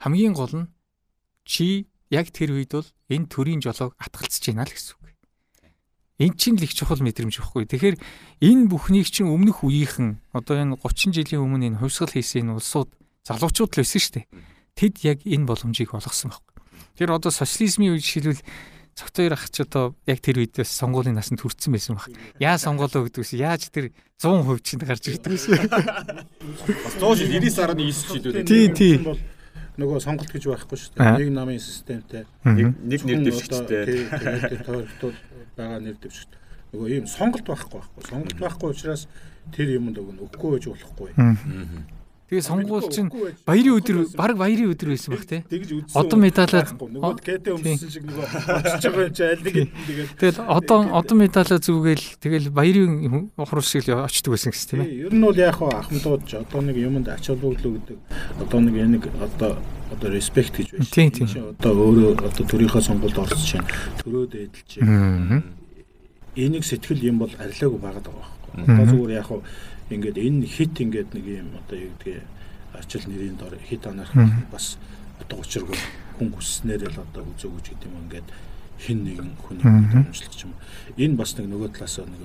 [0.00, 0.70] Хамгийн гол нь
[1.44, 5.01] чи яг тэр үед бол энэ төрийн жолоог атгалцж байна л гэсэн
[6.20, 7.64] Эн чинь л их чухал мэдрэмж байхгүй.
[7.64, 7.96] Тэгэхээр
[8.44, 12.90] энэ бүхнийг чинь өмнөх үеийнхэн одоо энэ 30 жилийн өмнө энэ хувьсгал хийсэн энэ улсууд
[13.24, 14.26] залуучууд л байсан шүү дээ.
[14.76, 16.52] Тэд яг энэ боломжийг олгосон байхгүй.
[17.00, 18.44] Тэр одоо социализмын үед жишээлбэл
[18.92, 22.12] цогцоор ах ч одоо яг тэр үед бас сонгуулийн насанд хүрсэн байсан баг.
[22.36, 25.68] Яа сонгуулаа гэдгээс яаж тэр 100% чинь гарч ирдэг вэ?
[26.84, 28.44] Бас 100 жил 99.9 жилүүд.
[28.44, 28.94] Тий, тий
[29.80, 31.16] нөгөө сонголт гэж байхгүй шүү дээ.
[31.16, 34.04] Нэг намын системтэй нэг нэг нэр дэвшигчтэй.
[34.12, 35.16] Тэгээд тойрогтууд
[35.56, 36.32] байгаа нэр дэвшигт.
[36.72, 38.02] Нөгөө ийм сонголт байхгүй байхгүй.
[38.08, 39.08] Сонголт байхгүй учраас
[39.52, 41.10] тэр юмд өгөхгүй байж болохгүй.
[42.32, 43.12] Тэгээ сонгуул чинь
[43.44, 45.44] баярын өдөр баг баярын өдөр байсан баг те.
[45.92, 48.24] Одоо медалаа нөгөө КТ өмсөн шиг нөгөө
[48.56, 53.68] очиж байгаа юм чи аль нэг тэгээд Тэгэл одоо одоо медалаа зүгээл тэгэл баярын хурал
[53.68, 54.96] шиг л очдөг байсан гэсэн тийм ээ.
[55.04, 57.98] Ер нь бол яг ахмадууд ч одоо нэг юмд ач холбогдол гэдэг
[58.48, 59.60] одоо нэг яг одоо
[59.92, 60.88] одоо респект гэж байна.
[60.90, 61.28] Тийм тийм.
[61.60, 63.68] Одоо өөрөө одоо төрийнхөө сонгуульд орсон чинь
[64.02, 64.72] төрөөд эдэлж.
[66.36, 68.64] Энийг сэтгэл юм бол арилаагүй байгаад байгаа байхгүй.
[68.72, 69.28] Одоо зүгээр яг
[69.92, 72.24] ингээд энэ хит ингээд нэг юм одоо юу гэдгийг
[72.72, 74.12] ачаал нэрийн дор хит анарх
[74.48, 74.78] бас
[75.20, 75.76] одоо учиргүй
[76.16, 78.28] хүн хүснээр л одоо үзөөгөж гэдэг юм ингээд
[78.80, 80.56] хин нэгэн хүний амжилт юм.
[80.96, 82.22] Энэ бас нэг нөгөө талаас нэг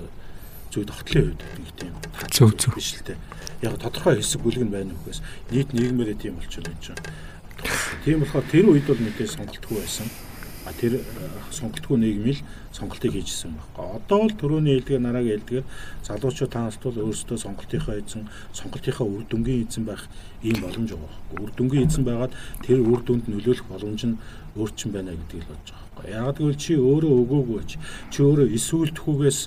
[0.72, 1.94] зөв тогтлын үед нэг тийм
[2.32, 2.76] Зөв, зөв.
[2.76, 3.20] биш л дээ.
[3.62, 5.20] Яг тодорхой хэсэг бүлэг нь байна үгээс
[5.52, 7.00] нийт нийгмээрээ тийм болчихлоо юм чинь.
[8.06, 10.08] Тийм болохоор тэр үед бол мэдээ сонголтгүй байсан.
[10.68, 11.04] А тэр э,
[11.50, 12.44] сонголтгүй нийгмийн
[12.76, 13.86] сонголтыг хийжсэн байхгүй.
[13.98, 15.66] Одоо бол төрөний хэлдгээр нарагийн хэлдгээр
[16.06, 20.06] залуучууд таналт бол өөрсдөө сонголтынхаа эзэн, сонголтынхаа үр дүнгийн эзэн байх
[20.44, 21.38] ийм боломж байгаа байхгүй.
[21.40, 22.34] Үр дүнгийн эзэн байгаад
[22.68, 24.20] тэр үр дүнд нөлөөлөх боломж нь
[24.60, 26.08] өөрчн байна гэдгийг л бодож байгаа байхгүй.
[26.12, 27.72] Яг гэвэл чи өөрөө өгөөгүй ч
[28.12, 29.40] чи өөрөө эсвэлтхүүгээс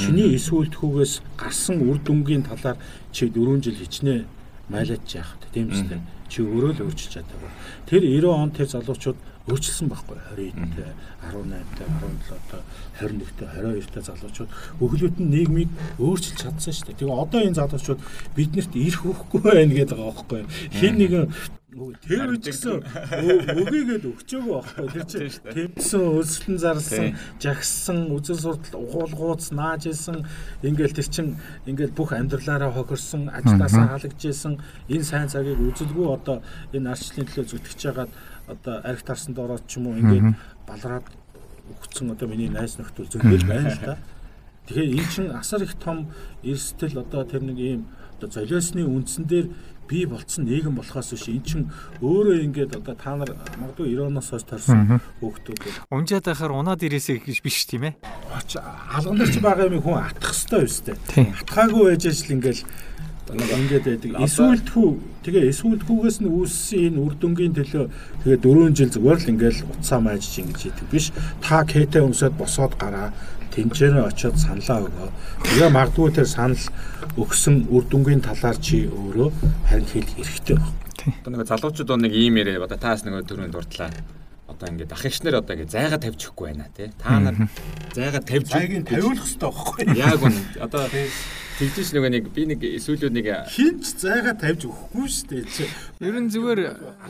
[0.00, 2.80] чиний эсвэлтхүүгээс гарсан үр дүнгийн талаар
[3.12, 4.24] чи 4 жил хичнээн
[4.72, 7.50] майлаж яах тийм үстэй чи өөрөө л өөрчилж чадаагүй.
[7.88, 10.78] Тэр 90 он тэр залуучууд өөрчилсөн байхгүй 20-д
[11.32, 12.52] 18-д 17-д
[13.00, 14.50] 21-д 22-д залуучууд
[14.84, 16.98] өглөөд нь нийгмийг өөрчилж чадсан шүү дээ.
[17.00, 18.00] Тэгээ одоо энэ залуучууд
[18.36, 20.42] биднэрт ирэх өгөхгүй байна гэдэг байгаа байхгүй.
[20.76, 21.26] Хин нэгэн
[21.68, 24.88] тэр үед гэсэн өгийгээд өгчөөгөө байхгүй.
[24.88, 27.06] Тэр чинь тэмцсэн өсөлтөн зарлсан
[27.38, 30.24] жагссан үзэл суртал ухуулгууц нааж исэн
[30.64, 31.36] ингээл тэр чинь
[31.68, 34.56] ингээл бүх амьдралаараа хохирсон ажлаасаа халагдж исэн
[34.88, 36.40] энэ сайн цагийг үзэлгүй одоо
[36.72, 38.10] энэ арчлын төлөө зүтгэж байгаад
[38.48, 40.34] одоо арх тарсанд ороод ч юм уу ингээд
[40.66, 41.06] балраад
[41.68, 43.96] өгцөн одоо миний найз нөхдөд зөндөл байна л да.
[44.68, 46.08] Тэгэхээр эн чинь асар их том
[46.42, 47.80] эрсдэл одоо тэр нэг ийм
[48.16, 49.46] одоо золиосны үндсэн дээр
[49.88, 51.66] бий болцсон нийгэм болохоос биш эн чинь
[52.04, 57.40] өөрөө ингээд одоо та нар магадгүй 90-оноос хойш тарсан хүүхдүүд унжаад байхаар унаад ирээсэй гэж
[57.40, 57.94] биш тийм ээ.
[58.92, 60.96] Алган дээр ч байгаа юм хүн атах хэвээр өстэй.
[61.40, 62.62] Атхаагүй байж ажил ингээл
[63.36, 64.10] ингээд байдаг.
[64.24, 64.88] Эсвэлтхүү
[65.24, 67.84] тэгээ эсвэлтхүүгээс нь үүссэн энэ үр дүнгийн төлөө
[68.24, 71.12] тэгээ 4 жил зүгээр л ингээл уцаа маажж ингэж идэг биш.
[71.44, 73.12] Та кэтэ өмсөд босоод гараа
[73.52, 75.08] тэнцээрээ очиод саналаа өгөө.
[75.44, 76.64] Тэгээ магадгүй тэр санал
[77.20, 79.28] өгсөн үр дүнгийн талаар чи өөрөө
[79.68, 80.72] харин хэл хэрэгтэй байна.
[81.20, 83.92] Одоо нэг залуучууд нэг ийм яриа одоо таас нэг төрөнд дурдлаа.
[84.48, 86.88] Одоо ингээд ах эгчнэр одоо ингээд зайгаа тавьж өгөхгүй байна тий.
[86.96, 87.36] Та нар
[87.92, 89.84] зайгаа тавьж зайгийг тавиулах хэрэгтэй байхгүй.
[90.00, 90.84] Яг үн одоо
[91.58, 95.66] Тэгжиж нөгөө нэг би нэг сүүлүүд нэг хинч зайгаа тавьж өгөхгүй шүү дээ чи.
[96.06, 96.60] Ер нь зүгээр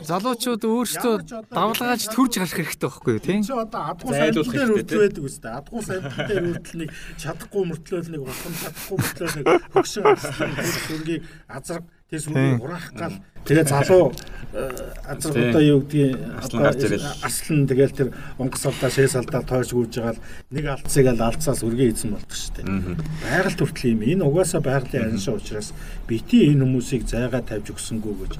[0.09, 1.15] залуучууд өөрсдөө
[1.53, 3.45] давлгааж төрж гарах хэрэгтэй байхгүй юу тийм?
[3.45, 5.53] Чи одоо адгуу сайдуулах хэрэгтэй байдаг үстэй.
[5.53, 6.89] Адгуу сайдуулах дээр хүртэл нэг
[7.21, 9.45] чадахгүй мөртлөөл нэг улам чадахгүй мөртлөөл нэг
[9.77, 10.03] авсан
[10.89, 14.13] хөргийг азраг тэр сүргийг хураах гал тэгээ залуу
[15.05, 16.17] азар одоо юу гэдгийг
[17.21, 18.09] аслан тэгэл тэр
[18.41, 22.33] онгоц алдаа шээс алдаа тойрч гүйж байгаа л нэг алдсыг л алдсаас үргээ эзэн болдог
[22.33, 22.97] шүү дээ.
[23.29, 25.69] Байгаль хүртэл юм энэ угаасаа байгалийн аншаа учраас
[26.09, 28.33] бити энэ хүмүүсийг зайгаа тавьж өгсөнгүү гэж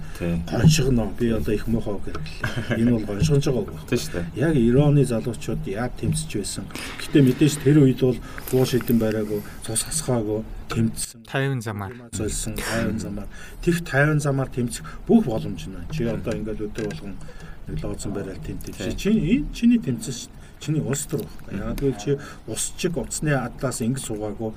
[0.49, 2.73] гоншигно би одоо их мохоо гэрлээ.
[2.73, 3.86] Энэ бол гоншигж байгаа байх.
[3.86, 4.25] Тийм шүү дээ.
[4.49, 6.65] Яг 90 оны залуучууд яг тэмцэж байсан.
[7.05, 8.17] Гэтэ мэдээж тэр үед бол
[8.49, 11.25] гоо шидэн байраагүй цус хасгаагүй тэмцсэн.
[11.25, 11.93] 50 замаар.
[12.13, 13.27] Золсон 50 замаар.
[13.62, 17.15] Тех 50 замаар тэмцэх бүх боломж нь чи одоо ингээд өдөр болгон
[17.67, 21.71] нэг лооцсон барайл тэмцэж чи энэ чиний тэмцэн шүү чиний улс төр байна.
[21.71, 24.51] Яг л чи ус чиг утасны адлаас ингэ суугаагүй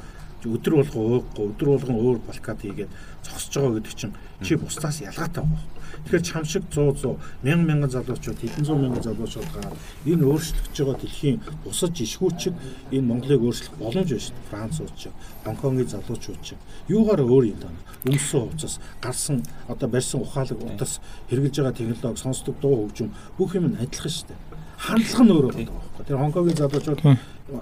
[0.46, 2.90] өдөр болгон ууггүй өдөр болгон өөр балкад хийгээд
[3.22, 5.60] зогсож байгаа гэдэг чинь чи бусдаас ялгаатай байна.
[6.02, 10.76] Тэгэхээр чам шиг 100 100 мянган мянган залуучууд хэдэн зуун мянган залуучууд гараад энэ өөрчлөгдөж
[10.82, 12.54] байгаа дэлхийн бусад ишгүүчид
[12.90, 14.50] энэ Монголыг өөрчлөх боломж байна шүү дээ.
[14.50, 15.02] Францууд ч,
[15.44, 16.48] Гонконгийн залуучууд ч
[16.88, 17.70] юугаар өөр юм даа.
[18.08, 20.98] Өмсөн хувцас, гарсан одоо барьсан ухаалаг утас
[21.30, 24.40] хэрэгжилж байгаа технологи, сонсдог дуу хөгжим бүх юм нь адилхан шүү дээ.
[24.82, 26.04] Хандлага нь өөр байхгүй.
[26.08, 27.00] Тэр Хонконгийн залуучууд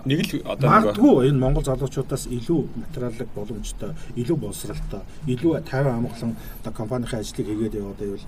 [0.05, 6.37] нэг л одоо магадгүй энэ Монгол залуучуудаас илүү материаллык боломжтой, илүү боловсралтай, илүү тайван амгалан
[6.61, 8.27] одоо компанийн ажлыг хийгээд яваад байвал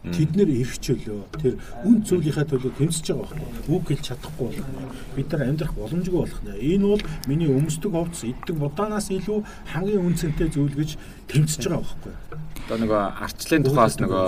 [0.00, 4.68] тэд нэр ирэх чөлөө тэр үн зүйлийнхаа төлөө тэмцэж байгаа байхгүй үг хэлж чадахгүй болох
[5.12, 9.44] бид нар амьдрах боломжгүй болох нэ энэ бол миний өмсдөг овц иддэг будаанаас илүү
[9.76, 10.96] хамгийн үнцэнтэй зүйл гэж
[11.28, 12.14] тэмцэж байгаа байхгүй.
[12.64, 14.24] Одоо нөгөө арчлалын тухаас нөгөө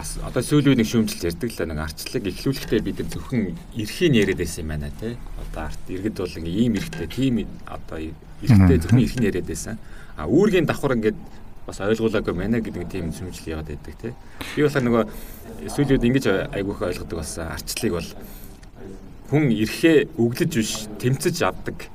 [0.00, 4.64] бас одоо сүүлийн нэг шүүмжил ярьдаг л нэг арчлалыг эхлүүлэхдээ бид зөвхөн эрхийн яриад байсан
[4.64, 5.20] юм байна те
[5.56, 9.80] одоо арт иргэд бол ингээ ийм эрхтэй тийм одоо эрхтэй зөвхөн эрхийн яриад байсан
[10.20, 11.16] а үүргийн давхар ингээд
[11.64, 14.12] бас ойлгуулаагүй байна гэдэг тийм сүмжил яваад байдаг тий.
[14.54, 15.04] Би болохоор нөгөө
[15.72, 18.10] сүүлийн үед ингэж айгүйх ойлгодог болсон арчлалыг бол
[19.32, 21.88] хүн эрхээ өглөж биш тэмцэж авдаг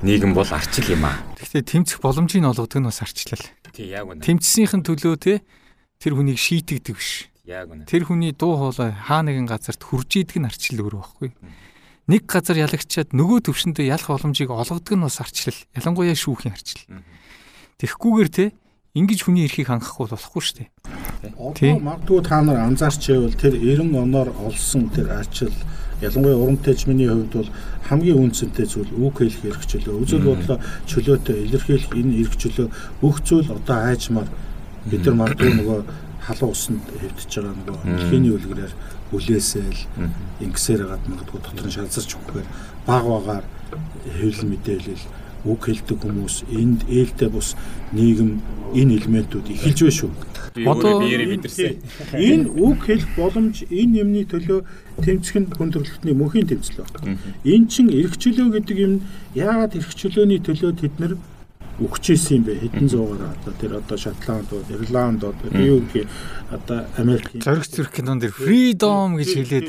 [0.00, 1.18] нийгэм бол арчил юм аа.
[1.36, 3.44] Гэхдээ тэмцэх боломжийг олгодог нь бас арчлал.
[3.74, 4.24] Тий яг үнэ.
[4.24, 5.34] Тэмцсэнийхэн төлөө те
[6.00, 7.28] тэр хүнийг шийтгдэг биш.
[7.44, 7.84] Яг үнэ.
[7.84, 11.30] Тэр хүний дуу хоолой хаа нэгэн газарт хурж идэг нь арчлал өөр байхгүй.
[12.08, 15.60] Нэг газар ялагчаад нөгөө төвшөндөө ялах боломжийг олгодог нь бас арчлал.
[15.76, 17.04] Ялангуяа шүүхийн арчлал.
[17.76, 18.44] Тэгэхгүйгээр те
[18.96, 20.68] ингэж хүний эрхийг хангах бол болохгүй шүү дээ.
[21.36, 25.52] Одоо магадгүй та нар анзаарч байвал тэр 90 оноор олсон тэр ачаал
[26.00, 27.50] ялангуяа уран тэжмийн хувьд бол
[27.92, 30.00] хамгийн үнцэнтэй зүйл үг хэлэх эрх чөлөө.
[30.00, 32.68] Үзэл бодлоо чөлөөтэй илэрхийлэх энэ эрх чөлөө
[33.04, 34.32] бүх зүйл одоо айжмаар
[34.88, 35.80] бид нар магадгүй нөгөө
[36.24, 38.72] халуун усанд хэвдэж байгаа нөгөө дэлхийний үлгэрээр
[39.12, 39.80] үлээсэл
[40.44, 42.48] ингэсээр хагаад магадгүй дотор нь шалзарч өгөхээр
[42.86, 43.44] баг багаар
[44.20, 45.04] хэвлэл мэдээлэл
[45.46, 47.54] үг хэлдэг хүмүүс энд ээлтэй бус
[47.94, 48.42] нийгэм
[48.74, 50.10] энэ элементүүд эхэлж байна шүү.
[50.66, 50.98] Одоо.
[52.18, 54.60] Энэ үг хэлэх боломж энэ юмны төлөө
[54.98, 57.16] тэмцэх нь хүндрэлтний мөнхийн тэмцэл байна.
[57.46, 58.94] Энэ чин эрхчлөө гэдэг юм
[59.38, 61.14] яагаад эрхчлөөний төлөө тэд нар
[61.78, 66.10] өгчээсэн юм бэ хэдэн зуугаар одоо тэр одоо Шотланд, Ирланд одоо юу гэх
[66.50, 69.68] одоо Америк зориг зэрэг кинонд дэр freedom гэж хэлээд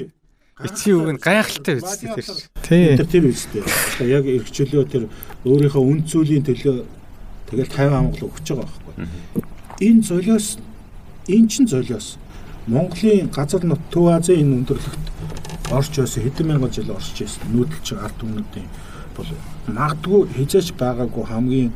[0.65, 2.27] эцгийн үг нь гайхалтай үстэй тэр.
[2.65, 2.97] Тийм.
[2.97, 3.63] Тэр тийм үстэй.
[3.63, 5.03] Одоо яг эрхчлөө тэр
[5.45, 6.83] өөрийнхөө үн цэвлийн төлөө
[7.47, 9.05] тэгэл 50 амгал өгч байгаа байхгүй.
[9.79, 10.57] Энэ золиос
[11.29, 12.17] эн чин золиос
[12.67, 15.05] Монголын газар нут Төв Азийн энэ өндөрлөгт
[15.71, 18.69] орж байсан хэдэн мянган жил орж байсан нүүдэлч ард түмнүүдийн
[19.15, 19.29] бол
[19.69, 21.71] магадгүй хизээч байгаагүй хамгийн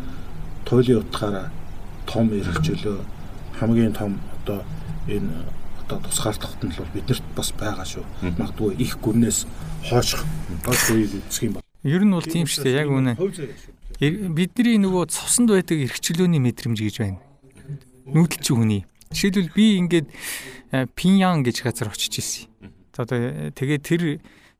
[0.65, 1.47] туйлын утгаараа
[2.05, 2.99] том эрхчлөө
[3.59, 4.63] хамгийн том одоо
[5.07, 5.31] энэ
[5.83, 8.03] одоо тусгаар тогтнол бол биднэрт бас байгаа шүү.
[8.39, 9.45] Магадгүй их гүрнээс
[9.89, 10.23] хойших
[10.63, 11.65] хойш үеийг үзэх юм бол.
[11.83, 12.79] Ер нь бол тийм шүү дээ.
[12.79, 13.13] Яг үнэ.
[13.99, 17.19] Бидний нөгөө цуснд байдаг эрхчлөөний мэдрэмж гэж байна.
[18.07, 18.81] Нүүдэлчин хүний.
[19.11, 20.07] Жишээлбэл би ингээд
[20.95, 22.47] Пиньян гэж газар очиж ирсэн.
[22.97, 24.01] Одоо тэгээд тэр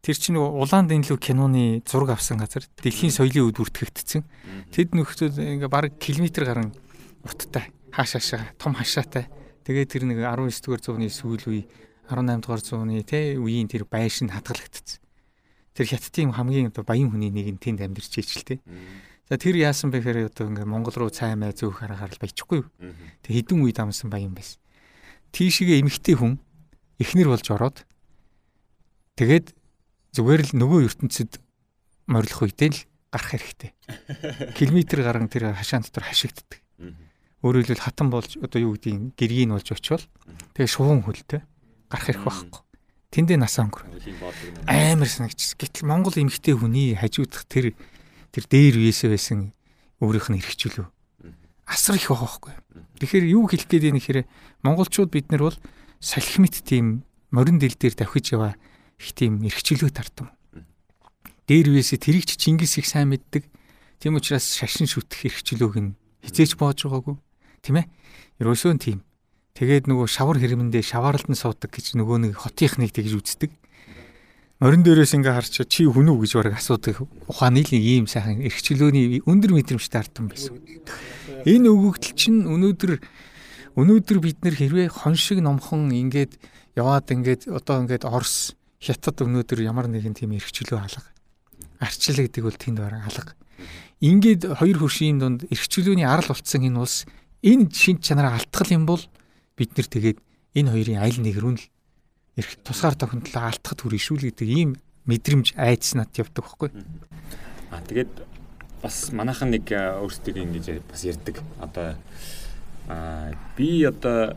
[0.04, 4.28] Тэр чинь улаан дэнлүү киноны зураг авсан газар дэлхийн соёлын өд бүртгэгдсэн.
[4.76, 6.76] Тэд нөхцөл ингээ бараг километр гарan
[7.24, 9.32] уттай хааш хаашаа том хашаатай.
[9.64, 11.64] Тэгээд тэр нэг 19 дугаар зууны сүүл үе
[12.12, 15.00] 18 дугаар зууны тэ үеийн тэр байшин хадгалагдсан.
[15.72, 18.60] Тэр хятадын хамгийн одоо баян хүний нэг нь тэнд амьдарч ичэлтэй.
[19.32, 22.68] За тэр яасан бэ гэхээр одоо ингээ Монгол руу цай май зөөх харахаар л баячихгүй.
[23.24, 24.60] Тэг хідэн үед амсан баян байсан.
[25.32, 26.44] Тийшээ эмгтэй хүн
[27.00, 27.88] эхнэр болж ороод
[29.16, 29.56] тэгээд
[30.14, 31.42] зүгээр л нөгөө ертөнцид
[32.08, 33.72] морилох үедээ л гарах хэрэгтэй.
[34.58, 36.62] Километр гарan тэр хашаан дотор хашигддаг.
[37.44, 40.06] Өөрөөр хэлбэл хатан болж одоо юу гэдгийг гэргийн болж очивол
[40.56, 41.42] тэгээ шувуун хөлтэй
[41.92, 42.62] гарах хэрэг байхгүй.
[43.14, 43.84] Тэндээ насаа өнгөр.
[44.66, 45.60] Амар санагч.
[45.60, 47.78] Гэтэл Монгол эмгтэй хүний хажуудах тэр
[48.34, 49.54] тэр дээр үесээ байсан
[50.02, 50.90] өөрийнх нь хэрэгжүүлв.
[51.70, 52.54] Асар их байгаа байхгүй.
[52.98, 54.26] Тэгэхээр юу хэлэх гээд юм нэхэр
[54.66, 55.58] монголчууд бид нар бол
[56.02, 58.58] салхимит тийм морин дил дээр давхиж яваа
[59.04, 60.32] их тийм эрхчлөө тартам.
[61.44, 63.44] Дээр үесээ тэрийг ч Чингис их сайн мэддэг.
[64.00, 67.20] Тийм учраас шашин шүтэх эрхчлөөг нь хизээч боож байгаагүй.
[67.60, 67.92] Тийм ээ?
[68.40, 69.04] Ерөөсөө тийм.
[69.54, 73.52] Тэгээд нөгөө шавар хэрэмэндээ шаваарлд нь суудаг гэж нөгөө нэг хотынхныг тэгж үздэг.
[74.64, 77.04] Морин дээрээс ингээ харч чи хүн үү гэж бараг асуудаг.
[77.28, 80.56] Ухааны л ийм сайхан эрхчлөөний өндөр мэдрэмжтэй артан байсан.
[81.44, 83.04] Энэ өгөгдөл чинь өнөөдөр
[83.76, 86.40] өнөөдөр бид нэр хэрвээ хон шиг номхон ингээд
[86.80, 91.08] яваад ингээд одоо ингээд Орос хятад өнөөдөр ямар нэгэн тийм эрхчлөө алга.
[91.80, 93.32] Арчлал гэдэг бол тэнд бараг алга.
[94.04, 97.08] Ингээд хоёр хөршийн дунд эрхчлөөний арал болцсон энэ улс
[97.40, 99.00] энэ шин чанараа алтгал юм бол
[99.56, 100.20] бид нар тэгээд
[100.60, 101.64] энэ хоёрын аль нэг рүү л
[102.36, 104.70] эрх тусгаар тохиолдлоо алтгахад хүрэх шүү л гэдэг ийм
[105.08, 106.70] мэдрэмж айдас над явдаг байхгүй.
[107.72, 108.14] Аа тэгээд
[108.84, 111.40] бас манайхан нэг өөрсдөө ингэж бас ярьдаг.
[111.64, 111.96] Одоо
[112.92, 114.36] аа би одоо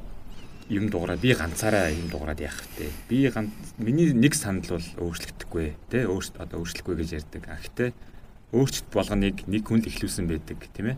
[0.69, 2.91] юм дуурай би ганцаараа юм дуурайд яах вэ?
[3.09, 7.43] Би ганц миний нэг санал бол өөрчлөгдөхгүй те өөрт одоо өөрчлөхгүй гэж ярьдаг.
[7.47, 7.91] А гэтээ
[8.53, 10.97] өөрчлөлт болгоныг нэг хүн л ихлүүлсэн байдаг тийм ээ.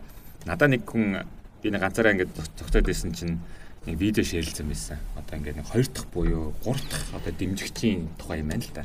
[0.48, 1.24] Надаа нэг хүн
[1.60, 3.40] би нэг ганцаараа ингээд зогтоод байсан чинь
[3.84, 4.98] нэг видео шеэрлсэн байсан.
[5.20, 8.84] Одоо ингээд нэг хоёр дахь буюу гурав дахь одоо дэмжигчийн тухай юм байна л да.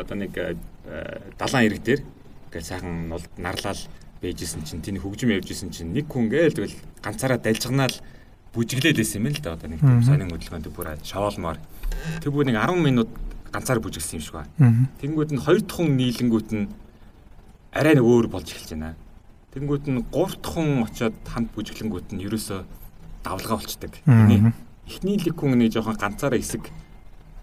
[0.00, 0.32] Одоо нэг
[1.36, 2.00] далайн ирэг дээр
[2.48, 3.80] ингээд сайхан нарлал
[4.20, 7.94] бэжсэн чинь тэний хөгжим явжсэн чинь нэг хүн гээл тэгэл ганцаараа дальжганаал
[8.54, 11.58] бүжиглээд байсан юм л да одоо нэг тийм сонин хөдөлгөөнд бүр шаваалмаар
[12.18, 13.10] тэр бүр нэг 10 минут
[13.52, 14.88] ганцаар бүжиглсэн юм шиг байна.
[14.98, 16.66] Тэнгүүд нь хоёр дахь хүн нийлэнгүүт нь
[17.70, 18.94] арай нэг өөр болж эхэлж байна.
[19.54, 22.60] Тэнгүүд нь гурав дахь хүн очиод хамт бүжиглэнгүүт нь ерөөсөө
[23.22, 23.92] давлгаа болчдаг.
[24.06, 24.50] Эний
[24.86, 26.66] эхний лиг хүн нэг жоохон ганцаараа хэсэг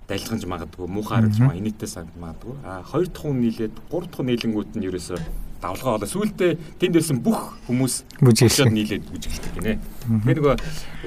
[0.08, 2.56] дайлганж магадгүй муухай харагдаж маа инээтэй санд магадгүй.
[2.64, 5.20] А хоёр дахь хүн нийлээд гурав дахь нийлэнгүүт нь ерөөсөө
[5.62, 6.08] давлгаа болоо.
[6.08, 9.74] Сүүлдээ тэнд байсан бүх хүмүүс бүжиглээд нийлээд бүжиглдэг гинэ.
[10.24, 10.56] Тэгээ нөгөө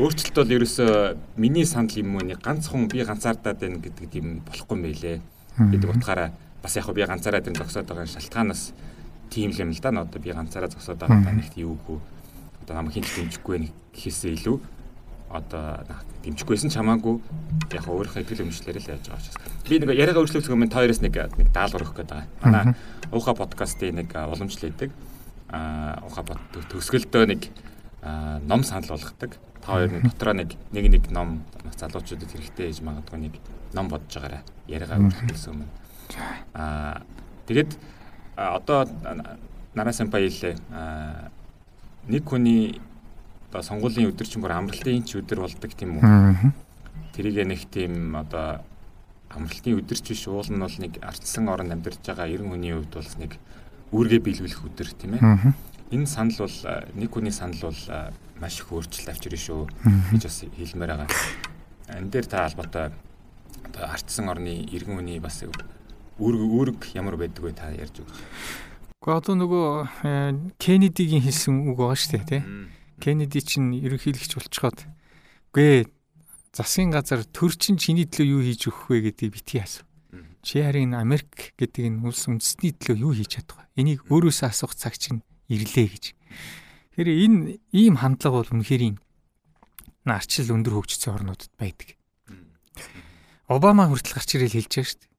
[0.03, 0.93] өөрчлөлт бол ерөөсөө
[1.39, 5.19] миний санал юм уу нэг ганц хүн би ганцаардаад байна гэдэг юм болохгүй юм байлээ.
[5.61, 6.31] гэдэг утгаараа
[6.63, 8.73] бас яг би ганцаараа энэ зогсоод байгаа шалтгаанаас
[9.31, 9.91] тийм л юм л да.
[10.03, 11.99] Одоо би ганцаараа зогсоод байгаа нэгт юугүй.
[12.67, 14.80] Одоо намайг хинч дэмжихгүй гэхээсээ илүү
[15.31, 15.87] одоо
[16.26, 17.22] дэмжихгүйсэн ч хамаагүй
[17.70, 21.00] яг өөрийнхөө итгэл өмчлөлөөр л яаж байгаа учраас би нэг яриагаа өөрчлөх юм та хоёроос
[21.06, 22.26] нэг нэг даалгавар өгөх гээд байгаа.
[22.42, 22.74] Манай
[23.14, 24.90] Уха подкастын нэг уламжлал өгдөг.
[25.54, 26.42] Аа Уха бод
[26.74, 27.42] төгсгөлдөө нэг
[28.42, 29.38] ном санал болгодог.
[29.62, 31.46] Та хоёр нэг дотроо нэг нэг нэг ном
[31.78, 33.35] залуучуудад хэрэгтэй гэж магадгүй нэг
[33.70, 34.42] ном бодож байгаарай.
[34.66, 35.70] Яриагаа үргэлжлүүлсэн юм.
[36.58, 37.06] Аа
[37.46, 37.78] тэгээд
[38.35, 38.90] одоо
[39.74, 40.58] нараа сампай хэлээ.
[40.74, 41.31] Аа
[42.10, 42.83] нэг хүний
[43.51, 46.55] одоо сонгуулийн өдөржингөр амралтын ч өдөр болдог тийм үү?
[47.13, 48.63] Тэрийг нэг тийм одоо
[49.31, 53.11] амралтын өдөрч биш уул нь бол нэг ардсан орон амьдарч байгаа 90 хүний хувьд бол
[53.19, 53.33] нэг
[53.90, 55.55] үүргээ биелүүлэх өдөр тийм ээ.
[55.90, 56.59] Энэ санал бол
[56.94, 57.83] нэг хүний санал бол
[58.38, 59.67] маш их өөрчлөлт авчирна шүү
[60.15, 61.11] гэж бас хэлмээр байгаа.
[61.98, 62.94] Энэ дээр та албатай
[63.67, 68.15] одоо ардсан орны иргэн хүний бас үүрэг үүрэг ямар байдаг вэ та ярьж өгч.
[69.01, 69.67] Гэхдээ одоо нөгөө
[70.61, 72.42] Кеннедигийн хэлсэн үг байгаа шүү дээ тий.
[73.01, 74.85] Кеннеди чинь ерөнхийлөгч болчиход
[75.51, 75.88] үгүй
[76.53, 79.88] засгийн газар төр чин чиний төлөө юу хийж өгөх вэ гэдгийг битгий асуу.
[80.44, 83.81] Чи харин Америк гэдэг энэ улс үндэстний төлөө юу хийж чадах вэ?
[83.81, 86.05] Энийг өөрөөсөө асуух цаг чинь ирлээ гэж.
[86.96, 87.38] Тэгэхээр энэ
[87.73, 89.01] ийм хандлага бол үнэхээр
[90.05, 91.96] нарчил өндөр хөгжсөн орнуудад байдаг.
[93.46, 95.11] Обама хүртэл гарч ирэл хэлж байгаа шүү дээ.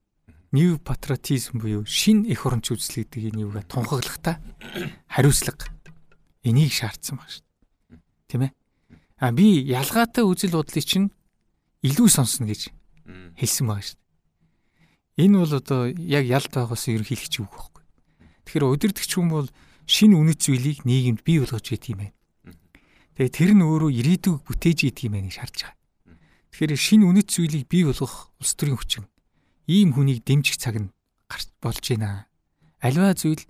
[0.52, 4.40] New patriotism буюу шин эх оронч үзэл гэдэг энэ юугаа тунхаглахтаа
[5.08, 5.72] хариуцлага
[6.44, 7.51] энийг шаардсан баг шүү.
[8.32, 8.56] Тийм ээ?
[9.20, 11.12] А би ялгаатай үзэл бодлыг чинь
[11.84, 12.72] илүү сонсно гэж
[13.36, 15.28] хэлсэн байгаа шүү дээ.
[15.28, 17.84] Энэ бол одоо яг ялт байгаас ерөнхийлөгч үг байхгүй.
[18.48, 19.48] Тэгэхээр удирдахч хүн бол
[19.84, 22.16] шинэ үнэт зүйлийг нийгэмд бий болгож идэв юм байна.
[23.20, 25.76] Тэгээ тэр нь өөрөө ирээдүг бүтээж идэв юм байна шаарч байгаа.
[26.56, 29.06] Тэгэхээр шинэ үнэт зүйлийг бий болгох улс төрийн хүчин
[29.68, 30.96] ийм хүнийг дэмжих цаг нь
[31.28, 32.32] гарч болж байна.
[32.80, 33.44] Аливаа зүйл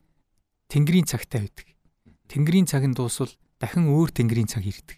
[0.74, 1.70] тэнгэрийн цагтай байдаг.
[2.34, 3.30] Тэнгэрийн цаг нь дуусвал
[3.62, 4.97] дахин өөр тэнгэрийн цаг ирдэг.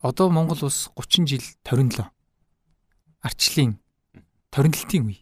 [0.00, 2.08] Одоо Монгол улс 30 жил торинлоо.
[3.20, 3.82] Арчлын
[4.54, 5.20] торинлтын үе.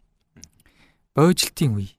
[1.16, 1.96] Бойжилтын үе.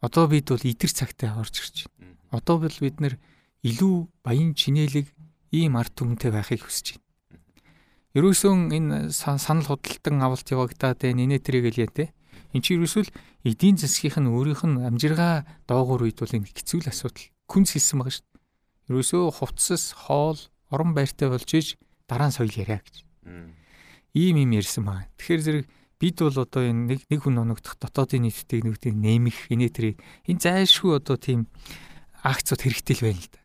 [0.00, 2.16] Одоо бид бол идэр цагтай орж ирж байна.
[2.30, 3.18] Одоо бол бид нэр
[3.66, 5.10] илүү баян чинэлэг
[5.52, 7.02] ийм арт түмэнтэй байхыг хүсэж байна.
[8.16, 11.28] Ерөөсөн энэ санал худалдан авалт явагдаад байна.
[11.28, 12.16] Инээ тэрэг л яа те.
[12.56, 13.12] Энд чи ерөөсөл
[13.44, 17.28] эдийн засгийнх нь өөрийнх нь амжиргаа доогуур үед бол энэ хэцүү л асуудал.
[17.44, 18.31] Күнс хэлсэн байгаа шүү.
[18.90, 20.38] Ерөөсөө хувцас, хоол,
[20.72, 21.78] орон байртай болж иж
[22.08, 23.04] дараа нь соёл яриа гэж.
[24.16, 25.08] Ийм юм ярьсан байна.
[25.16, 25.66] Тэгэхээр зэрэг
[26.02, 30.42] бид бол одоо энэ нэг нэг хүн оногдох дотоодын нийтдийг нэгдийг нэмэх инээ тэрийг энэ
[30.42, 31.46] зайлшгүй одоо тийм
[32.26, 33.40] акцууд хэрэгтэй л байна л да.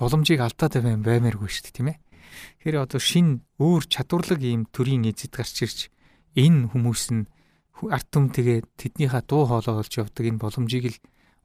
[0.00, 1.98] Боломжийг алдаад байна баймааргүй шүү дээ тийм ээ.
[2.64, 5.78] Тэгэхээр одоо шин өөр чадварлаг ийм төрийн эзэд гарч ирж
[6.40, 7.28] энэ хүмүүс нь
[7.84, 10.98] арт түмтэйгээ тэднийхээ дуу хоолой болж явдаг энэ боломжийг л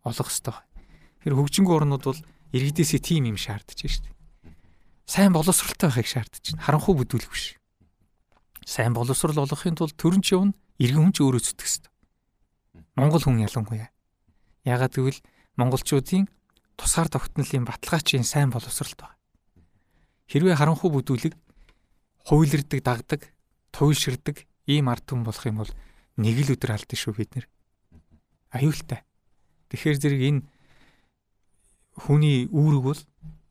[0.07, 0.63] олох хэрэгтэй.
[1.19, 2.21] Тэгэхээр хөгжингөө орнууд бол
[2.55, 4.15] иргэдээсээ тийм юм шаардаж байна шүү дээ.
[5.05, 6.63] Сайн боловсралтай байхыг шаардаж байна.
[6.63, 7.59] Харанхуй бүдүүлэх биш.
[8.63, 11.91] Сайн боловсрал олохын тулд төрөн ч явна, иргэн хүн ч өөрөө зүтгэх хэрэгтэй.
[12.95, 13.91] Монгол хүн ялангуяа.
[14.63, 15.19] Ягаад гэвэл
[15.59, 16.25] монголчуудын
[16.79, 19.19] тусгаар тогтнолын баталгаачийн сайн боловсралт байна.
[20.31, 21.35] Хэрвээ харанхуй бүдүүлэг
[22.25, 23.21] хуйлэрдэг, дагдаг,
[23.69, 25.71] туйлширдаг ийм ард түмэн болох юм бол
[26.17, 27.45] нэг л өдөр алдсан шүү бид нэр.
[28.49, 29.05] Аюултай.
[29.69, 30.41] Тэгэхээр зэрэг энэ
[31.95, 33.01] хүний үүрэг бол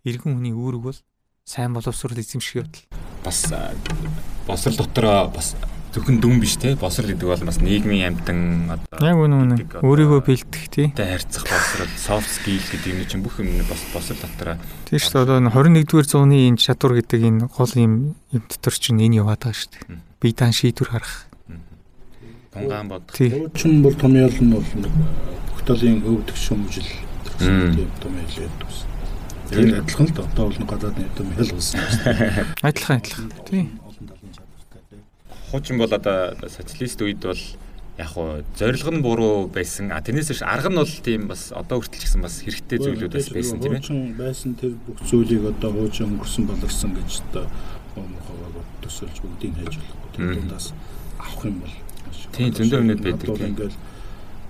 [0.04, 0.98] иргэн хүний үүрэг бол
[1.44, 2.84] сайн боловсрол эзэмших явдал.
[3.24, 3.48] Бас
[4.46, 5.56] босрал дотроо бас
[5.94, 10.20] зөвхөн дүн биш те босрал гэдэг бол бас нийгмийн амтан одоо яг үнэ үнэ өөрийгөө
[10.26, 10.88] бэлдэх тий.
[10.90, 14.56] тэ харьцах босрал soft skill гэдэг юм чинь бүх юм бас босрал дотроо.
[14.90, 19.00] Тий шүү дээ одоо 21-р зууны энэ чадвар гэдэг энэ гол юм юм дотор чинь
[19.00, 20.02] энэ яваад байгаа шүү дээ.
[20.18, 21.30] Бие даан шийдвэр гаргах
[22.54, 23.16] тунгаан бодох
[23.54, 24.66] чин бол томьёол нь бол
[25.54, 26.86] тогтоолын өвдөх шүмжил
[27.38, 28.78] тийм томьёол гэдэг ус
[29.50, 31.80] Тэр адилхан л одоо бол гадаадны томьёол болсон.
[32.62, 33.68] Адилхан адилхан тий
[35.54, 37.38] хуучин бол одоо социалист үед бол
[37.98, 39.92] яг хуу зорилго нь буруу байсан.
[39.94, 43.14] А тэрнээс биш арга нь бол тийм бас одоо хүртэл ч гэсэн бас хэрэгтэй зүйлүүд
[43.14, 43.78] байсан тийм ээ.
[43.78, 47.46] Хуучин байсан тэр бүх зүйлийг одоо хуучин өнгөрсөн болгосон гэж одоо
[47.94, 50.10] мохоо төсөлж бүгдийг хайж болохгүй.
[50.18, 50.66] Тэр дундаас
[51.22, 51.74] авах юм бол
[52.34, 53.30] тийм зөндөө өмнөд байдаг.
[53.38, 53.78] Ингээл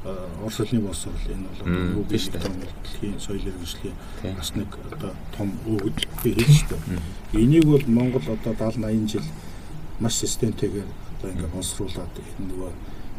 [0.04, 3.96] Орос улсны боловсрол энэ бол юу биш дэлхийн соёл иргэншлийн
[4.36, 7.00] бас нэг одоо том өвөг хийж байна.
[7.32, 9.24] Энийг бол Монгол одоо 70 80 жил
[10.00, 12.70] маш системтэйгээр одоо ингээд боловсруулад энэ нөгөө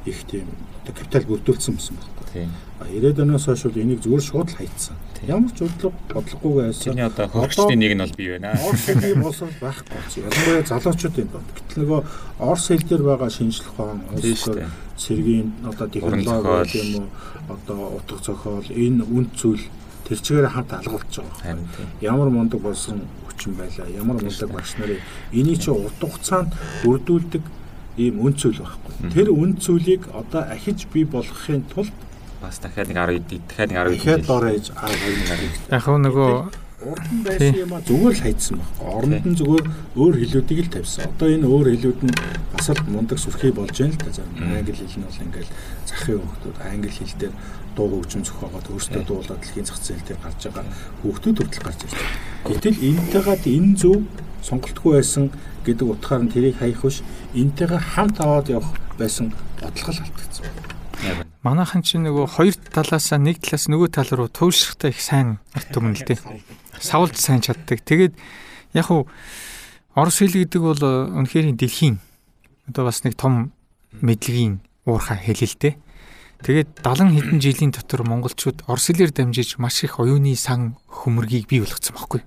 [0.05, 0.45] их тийм
[0.83, 2.25] одоо капитал бүрдүүлсэн байсан байхгүй.
[2.33, 2.51] Тийм.
[2.79, 4.95] А 90-ад оноос хойш бол энийг зүгээр шууд л хайцсан.
[5.25, 6.85] Ямар ч бодлого бодлогогүйгээ байсан.
[6.85, 8.53] Тэрний одоо хөргөчний нэг нь бол бий байна.
[8.61, 9.99] Орос хэлний боловсрол байхгүй.
[10.21, 11.49] Ялангуяа залуучуудын донд.
[11.57, 12.01] Гэтэл нөгөө
[12.45, 14.05] Орос хэл дээр байгаа шинжлэх ухаан,
[14.97, 17.07] цэргийн одоо технологи юм уу
[17.49, 19.63] одоо утга зохиол энэ үн зүйл
[20.07, 21.57] тэр чигээр хамт алгуулж байгаа.
[22.01, 23.87] Ямар мундаг болсон хүчин байлаа.
[23.89, 25.01] Ямар мундаг багш нарын
[25.33, 26.53] энийг чи урт хугацаанд
[26.85, 27.43] өрдүүлдэг
[27.97, 29.11] ийм үн цөл байхгүй.
[29.11, 31.93] Тэр үн цөлийг одоо ахиж бий болгохын тулд
[32.41, 35.41] бас дахиад нэг 10 дахиад нэг 10 дахиад доор ээж 12 нар.
[35.71, 38.69] Яг нөгөө урд нь байсан юм а зүгээр л хайцсан баг.
[38.83, 39.65] Оронд нь зүгээр
[39.95, 41.07] өөр хэлүүдийг л тавьсан.
[41.07, 42.15] Одоо энэ өөр хэлүүд нь
[42.51, 44.23] бас л мундаг сүрхий болж байна л да.
[44.43, 45.51] Англи хэл нь бол ингээл
[45.87, 47.33] захын хүмүүс англи хэл дээр
[47.75, 50.65] дуу хөгжим зохиогоод өөрсдөө дуулаад дэлхийн зах зээл дээр гарч байгаа
[51.03, 52.19] хүүхдүүд хүртэл гарч ирж байна.
[52.51, 53.97] Гэтэл энтэйгээд энэ зөв
[54.43, 55.23] сонголтгүй байсан
[55.63, 57.03] гэдэг утгаар нь тэрийг хаях биш
[57.35, 60.45] энтэйгээ хамт аваад явах байсан бодлого л алдагдсан.
[61.43, 65.93] Манайхан чинь нөгөө хоёр талаасаа нэг талаас нөгөө тал руу туйлшрахтай их сайн арт түмэн
[65.93, 66.19] л дээ.
[66.79, 67.83] Савлж сайн чаддаг.
[67.83, 68.13] Тэгээд
[68.73, 69.07] яг уу
[69.95, 72.03] Орос хэл гэдэг бол үнэхээр дэлхийн
[72.67, 73.55] одоо бас нэг том
[74.03, 75.79] мэдлэгийн уурхай хэл л дээ.
[76.43, 81.63] Тэгээд 70 хэдэн жилийн дотор монголчууд Орос хэлээр дамжиж маш их оюуны сан хөмөргийг бий
[81.63, 82.21] болгоцсон байхгүй.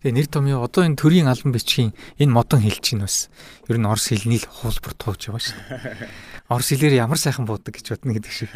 [0.00, 3.28] Тэгээ нэр томьёо одоо энэ төрийн албан бичгийн энэ модон хэл чинь бас
[3.68, 5.60] ер нь орос хэлний л хуулбар тууж байгаа шүү.
[6.56, 8.48] Орос хэлээр ямар сайхан буудаг гэж бодно гэдэг шиг.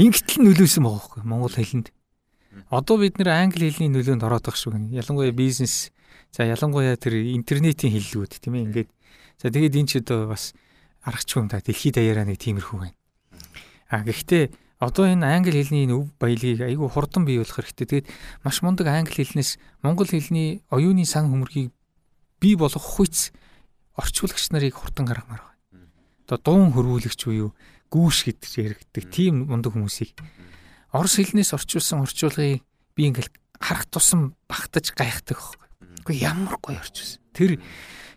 [0.00, 1.92] Ингэтэл нөлөөсөн байгаа байхгүй монгол хэлэнд.
[2.70, 4.96] Одоо бид нэр англи хэлний нөлөөнд ороод байгаа шүү гэнэ.
[4.96, 5.92] Ялангуяа бизнес
[6.32, 8.90] за ялангуяа тэр интернетийн хэллүүд тийм ээ ингээд
[9.40, 10.56] за тэгээд энэ ч одоо бас
[11.04, 12.96] аргач юм да дэлхийд даяараа нэг тиймэрхүү байна.
[13.92, 14.50] А гэхдээ
[14.80, 17.86] одоо энэ англи хэлний өв баялгийг айгүй хурдан бий болох хэрэгтэй.
[17.86, 18.06] Тэгээд
[18.42, 21.70] маш мундаг англи хэлнээс монгол хэлний оюуны сан хөмөргийг
[22.40, 23.32] бий болгох хүч
[23.96, 25.88] орчуулагч нарыг хурдан гаргамаар байна.
[26.26, 27.54] Одоо дуун хөрвүүлэгч буюу
[27.88, 30.12] гүүш гэдэг яригддаг тийм мундаг хүмүүсийг
[30.96, 32.64] орос хэлнээс орчуулсан орчуулгыг
[32.96, 33.30] би ингээл
[33.60, 35.68] харах тусам багтаж гайхдаг байхгүй.
[36.02, 37.20] Үгүй ямар гоё орчуулсан.
[37.36, 37.60] Тэр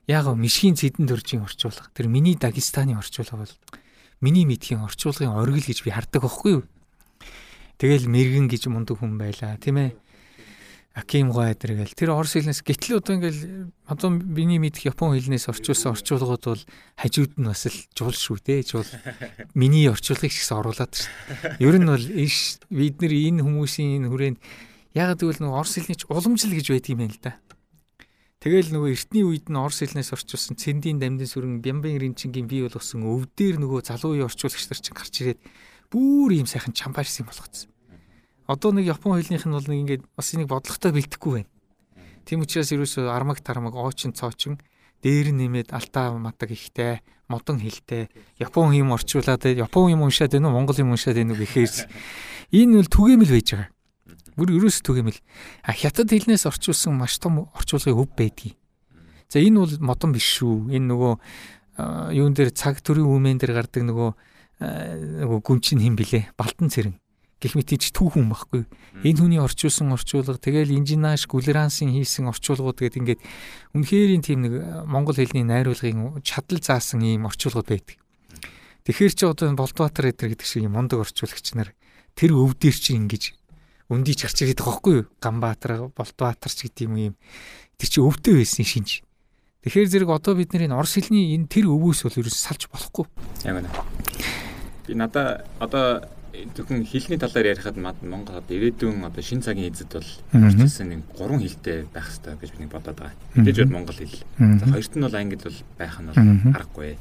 [0.08, 1.92] яг мишгийн цэдэн дөржийн орчуулга.
[1.94, 3.54] Тэр миний Дагестаны орчуулга бол
[4.22, 6.64] миний мэдхийн орчуулгын оргил гэж би хардаг байхгүй юу.
[7.80, 9.92] Тэгэл мэрэгэн гэж мундаг хүн байла тийм ээ.
[10.98, 15.94] Аким гоо эдэргээл тэр орос хэлнээс гэтэл одоо ингээл одоо миний мэдх япон хэлнээс орчуулсан
[15.94, 16.64] орчуулгууд бол
[16.98, 18.66] хажууд нь бас л жуул шүү дээ.
[18.66, 18.90] Жуул
[19.54, 21.62] миний орчуулгыг гэсэн оруулаад шүү.
[21.62, 24.40] Ер нь бол иш бид нар энэ хүмүүсийн энэ хүрээнд
[24.98, 27.34] яг тэгвэл нэг орос хэлний ч уламжлал гэж байдаг юм байна л да.
[28.40, 33.04] Тэгэл нөгөө эртний үед нь Орос хэлнээс орчуулсан цэндийн дамдын сүрэн Бямбын ринчингийн бий болгосон
[33.04, 35.40] өвдөр нөгөө залуу үеийн орчуулагч нар чинь гарч ирээд
[35.92, 37.68] бүр ийм сайхан чамбарс юм болгоцсон.
[38.50, 41.52] Одоо нэг Япон хэлнийх нь бол нэг ингээд бас энийг бодлоготой бэлдэхгүй байна.
[42.26, 44.58] Тийм учраас ерөөсөө армаг тармаг оочин цоочин
[45.06, 48.10] дээр нэмээд алтаа матаг ихтэй модон хэлтэй
[48.41, 51.70] Япон юм орчуулад Япон юм уншаад байна уу Монгол юм уншаад байна уу гэхээр
[52.58, 53.70] энэ бол түгээмэл байж байгаа.
[54.34, 55.20] Бүр ерөөс түгээмэл.
[55.62, 58.58] А хятад хэлнээс орчуулсан маш том орчуулгын өв байдгийг.
[59.30, 60.74] За энэ бол модон биш шүү.
[60.74, 61.14] Энэ нөгөө
[62.18, 64.10] юун дээр цаг төрийн үмэн дээр гардаг нөгөө
[65.22, 66.34] нөгөө гүнчин хэм блэ?
[66.34, 66.97] Балтан цэрэн.
[67.40, 68.68] Гэх мэт ич түүхэн байхгүй.
[69.08, 73.22] Энэ хүний орчуулсан орчуулга тэгэл инженеаш гүлерансын хийсэн орчуулгууд гэдэг ингээд
[73.80, 77.96] үнэхээр тийм нэг монгол хэлний найруулгын чадал заасан ийм орчуулгууд байдаг.
[78.84, 81.72] Тэгэхээр чи одоо Болдбаатар эдэр гэдэг шиг юм мондог орчуулагч нар
[82.20, 83.24] тэр өв дээр чи ингэж
[83.88, 85.06] өндийч гарч ирээд байгаа байхгүй юу?
[85.24, 87.16] Ганбаатар, Болтбаатар ч гэдэг юм юм.
[87.80, 89.02] Тэр чинь өвдөө байсан шинж.
[89.66, 93.06] Тэгэхээр зэрэг одоо бид нэр энэ орс хэлний энэ тэр өвөөс бол ерөөс салж болохгүй.
[93.44, 93.70] Яг үнэ.
[94.88, 96.06] Би надаа одоо
[96.56, 101.42] зөвхөн хэлний талаар ярихад Монгол одоо ирээдүйн одоо шин цагийн эзэд бол орчилсан нэг гурван
[101.42, 103.18] хэлтэй байх хэрэгтэй гэж би бодоод байгаа.
[103.34, 104.22] Мэдээж бол монгол хэл.
[104.38, 106.20] За хоёрт нь бол англи бол байх нь бол
[106.54, 106.98] аргагүй.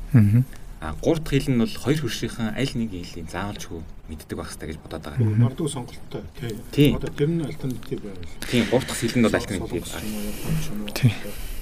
[0.80, 4.68] А гурав дахь хэл нь бол хоёр хөршийнхэн аль нэг хэлийг заавалчгүй мэддэг байх хэрэгтэй
[4.72, 5.26] гэж бодоод байгаа.
[5.42, 6.22] Магадгүй сонголттой
[6.70, 6.94] тий.
[6.94, 8.30] Одоо тэр нь альтернатив байвал.
[8.46, 10.94] Тийм гурав дахь хэл нь бол альтернатив байгаа.
[10.94, 11.12] Тий.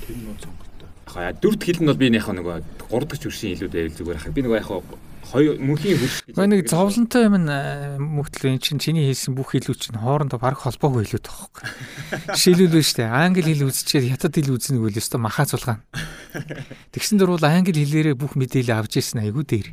[0.05, 0.89] Тэр нь сонголттой.
[1.17, 2.57] Яг дөрөв дахь хэл нь бол би яг нөгөө
[2.93, 4.37] гурав дахь хөршийн хэлүүд байвал зүгээр хаа.
[4.37, 4.69] Би нөгөө яг
[5.33, 6.35] хоёр мөнхийн хөрш гэж.
[6.39, 7.37] Нэг зовлонтой юм
[8.19, 11.65] мөхтөл эн чинь чиний хэлсэн бүх хэлүүд чинь хоорондоо баг холбоогүй хэлүүд байхгүй.
[12.39, 13.11] Жишээлбэл дээ.
[13.11, 15.85] Англи хэл үзчихээр хятад хэл үзнэ гэвэл өстой махаа цулгаана.
[16.95, 19.69] Тэгсэн дөрвөл англи хэлээрээ бүх мэдээлэл авч ирсэн айгүй дээр.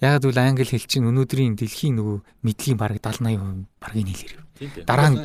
[0.00, 4.34] Яг л англи хэл чинь өнөөдрийн дэлхийн нөгөө мэдлийн бараг 70 80% баргийн хэлээр.
[4.84, 5.18] Дараа нь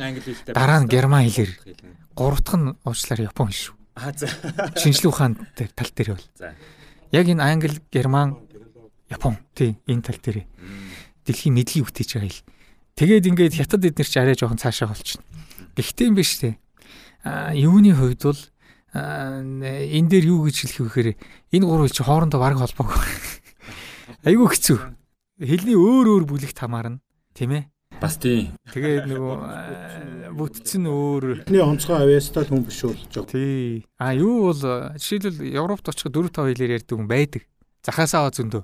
[0.48, 1.52] дараа нь герман хэлээр.
[2.16, 3.76] Гурав дахь нь уучлаар япон шүү.
[3.96, 4.28] Аа за.
[4.76, 6.28] Шинжлэх ухаан тал дээр бол.
[6.36, 6.56] За.
[7.12, 8.40] Яг энэ англи, герман,
[9.12, 10.48] Япон тий энэ тал дээр
[11.28, 12.48] дэлхийн мэдлийг үтээж байгаа хэл.
[12.96, 15.24] Тэгээд ингээд хятад эднэр ч арай жоохон цаашаа болчихно.
[15.76, 16.56] Гэхдээ юм биш тий.
[17.22, 18.42] А юуны хувьд бол
[18.96, 21.08] энэ дээр юу гэж хэлэх вэ гэхээр
[21.52, 23.00] энэ гурав хэл чи хоорондоо бараг холбоогүй.
[24.28, 24.78] Айгүй хэцүү.
[25.40, 27.00] Хэлний өөр өөр бүлэгт хамаарна.
[27.36, 27.64] Тийм ээ.
[28.02, 28.52] Бас тийм.
[28.72, 31.24] Тэгээд нөгөө бүтцэн өөр.
[31.46, 33.30] Эхний онцгой авьяастай хүн биш болж байгаа.
[33.30, 33.86] Тий.
[33.96, 34.62] А юу бол
[34.98, 37.42] жишээлбэл Европт очиход 4 5 хэлээр ярьдаг хүн байдаг.
[37.86, 38.62] Захаасаа зөндөө.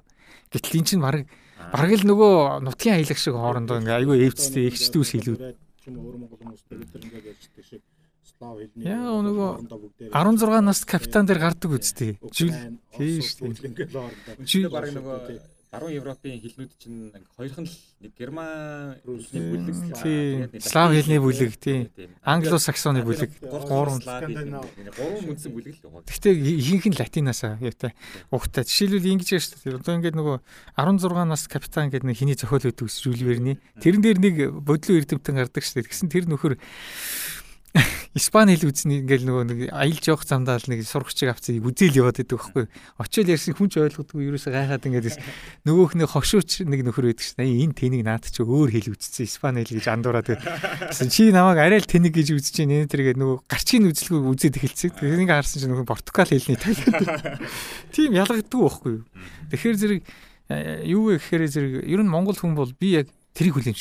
[0.53, 1.27] Гэтэл эн чинь баг
[1.73, 5.41] бараг л нөгөө нутгийн аялагч шиг хоорондоо ингээ айгүй эвцтэй ихчдүү шилүүд.
[8.79, 9.51] Яа нөгөө
[10.15, 12.17] 16 наст капитан дээр гардаг үстэй.
[12.31, 12.55] Жил
[12.95, 14.71] тийм.
[14.71, 21.61] Бараг нөгөө Баруун Европын хэлнүүд чинь хоёрхан л нэг герман хэлний бүлэг, слав хэлний бүлэг,
[21.61, 21.93] тийм.
[22.25, 26.09] Англо-саксоны бүлэг, гурван гурван үндсэн бүлэг л байгаа.
[26.09, 27.93] Гэхдээ ихэнх нь латинасаа яатай.
[28.33, 29.77] Угтаа жишээлбэл ингэж яаж шүү дээ.
[29.77, 30.37] Одоо ингээд нөгөө
[30.81, 33.61] 16 нас капитан гэдэг нэг хиний зохиол өгдөг Жюл Верни.
[33.77, 35.89] Тэрэн дээр нэг бодлоо эрдэмтэн гардаг шүү дээ.
[35.93, 36.57] Тэгсэн тэр нөхөр
[38.19, 42.19] Испани хэл үзнэ ингээл нөгөө нэг аялж явах замдаа л нэг сурагчиг авцыг үзэл яваад
[42.19, 42.65] байдаг байхгүй.
[42.99, 45.23] Очил ярьсан хүн ч ойлгодгүй ерөөсө гайхаад ингээд
[45.63, 47.47] нөгөөх нь хошууч нэг нөхөр байдаг шнэ.
[47.47, 51.09] Энэ тэнийг наад чи өөр хэл үзсэн Испани хэл гэж андуураад гэсэн.
[51.15, 54.99] Чи намайг арай л тэнийг гэж үзэж чинь энэ тэргээд нөгөө гарчгийн үзэлгүй үзээд эхэлцэг.
[54.99, 57.39] Тэрнийг харсан чинь нөгөө португал хэлний тайлбар.
[57.95, 59.05] Тийм ялгагддаг байхгүй юу.
[59.55, 60.03] Тэгэхээр зэрэг
[60.91, 63.07] юу вэ гэхээр зэрэг ер нь монгол хүн бол би яг
[63.37, 63.79] тэрийг хүлээн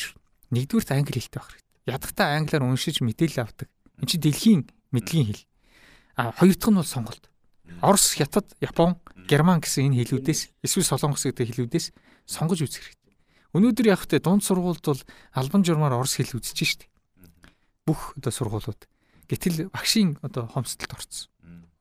[0.51, 1.91] Нэгдүгürt англи хэлтэй байх хэрэгтэй.
[1.91, 3.67] Ядахтаа англиар уншиж мэдээлэл авдаг.
[3.98, 4.62] Энд чинь дэлхийн
[4.93, 5.45] мэдлэгийн хэл.
[6.18, 7.24] А хоёр дахь нь бол сонголт.
[7.82, 11.91] Орос, Хятад, Япон, Герман гэсэн энэ хэлүүдээс эсвэл Солонгос гэдэг хэлүүдээс
[12.26, 13.16] сонгож үзэх хэрэгтэй.
[13.54, 15.02] Өнөөдөр яг хөтэ дунд сургуульд бол
[15.36, 16.91] албан журмаар орос хэл үзэж штеп.
[17.84, 18.88] Бүх одоо сургуулиуд.
[19.28, 21.28] Гэтэл багшийн одоо хомсдолд орцсон.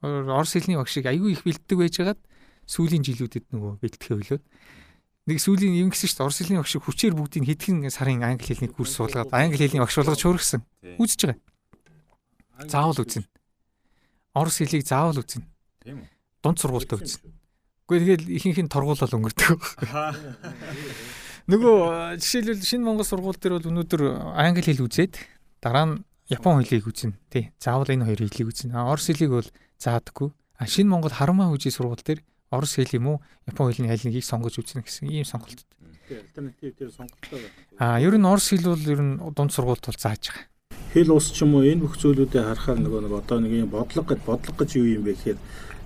[0.03, 2.21] Орос хэлний багшийг аягүй их бэлддэг байжгаад
[2.67, 4.45] сүүлийн жилүүдэд нөгөө бэлтгэхээ хөлөөд
[5.27, 6.27] нэг сүүлийн юм гисэн шүү дээ.
[6.27, 10.23] Орос хэлний багш хүчээр бүгдийг хэдхэн сарын англи хэлний курс суулгаад англи хэлний багш болгож
[10.23, 10.63] хөргсөн.
[10.99, 11.39] Үзэж байгаа.
[12.65, 13.29] Заавал үзнэ.
[14.33, 15.45] Орос хэлийг заавал үзнэ.
[15.85, 16.09] Тийм үү?
[16.41, 17.29] Дунд сургуультай үзнэ.
[17.87, 19.61] Гэхдээ тэгэл ихэнх нь торгуулал өнгөрдөг.
[21.47, 24.03] Нөгөө жишээлбэл шинэ Монгол сургууль дээр бол өнөөдөр
[24.35, 25.15] англи хэл үзээд
[25.63, 25.95] дараа нь
[26.27, 27.15] Япон хэлийг үзнэ.
[27.31, 27.55] Тий.
[27.63, 28.75] Заавал энэ хоёр хэлийг үзнэ.
[28.75, 29.49] Орос хэлийг бол
[29.79, 30.35] заадаггүй.
[30.59, 34.27] А шинэ Монгол харамаа хүжийн сургууль дээр орос хэл юм уу япон хэлний аль нэгийг
[34.27, 35.63] сонгож үзнэ гэсэн ийм сонголт.
[36.11, 37.55] Альтернатив дээр сонголттой байна.
[37.79, 40.47] Аа ер нь орос хэл бол ер нь дунд сургуульд бол зааж байгаа.
[40.97, 44.09] Хэл ус ч юм уу энэ бүх зүйлүүдээ харахаар нөгөө нэг одоо нэг юм бодлого
[44.17, 45.39] гэж бодлого гэж юу юм бэ гэхээр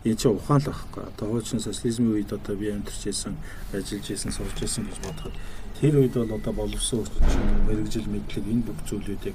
[0.06, 1.02] энэ чинь ухаан л байхгүй.
[1.02, 3.34] Одоо хуучин социализмын үед одоо би амьдарч байсан,
[3.74, 5.34] ажиллаж байсан, сурч байсан гэж бодоход
[5.82, 9.34] тэр үед бол одоо боловсон орчин, мэрэгжил мэдлэг энэ бүх зүйлүүдийг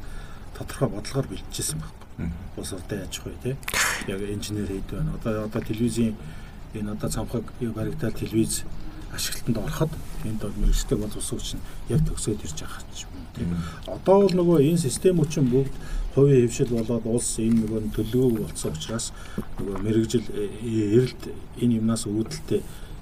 [0.56, 2.32] тодорхой бодлогоор бэлтжижсэн байхгүй.
[2.56, 3.52] Бус ордоо яаж вэ те?
[4.08, 5.20] Яг инженер хэд байна.
[5.20, 6.16] Одоо одоо телевизийн
[6.72, 8.64] энэ одоо цамхаг баригдаад телевиз
[9.16, 9.92] ашиглалтанд ороход
[10.26, 11.60] энд бол мэрэгчтэй бол ус хүчин
[11.90, 13.50] яг төгсөөд ирж байгаа ч юм тийм.
[13.88, 15.74] Одоо бол нөгөө энэ системүүд чинь бүгд
[16.16, 19.12] хувийн хөвшил болоод улс энэ нөгөө төлөвөө болсон учраас
[19.60, 21.24] нөгөө мэрэгжил э, эрэлт
[21.60, 22.62] энэ юмнаас үүдэлтэй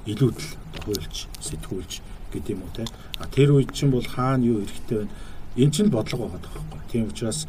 [0.09, 0.49] илүүдл
[0.84, 1.91] хуульч сэтгүүлж
[2.34, 2.86] гэдэг юм уу те.
[3.22, 5.14] А тэр үед чинь бол хаана юу хэрэгтэй байна?
[5.55, 6.82] Эн чинь бодлого байгаа байхгүй.
[6.91, 7.47] Тийм учраас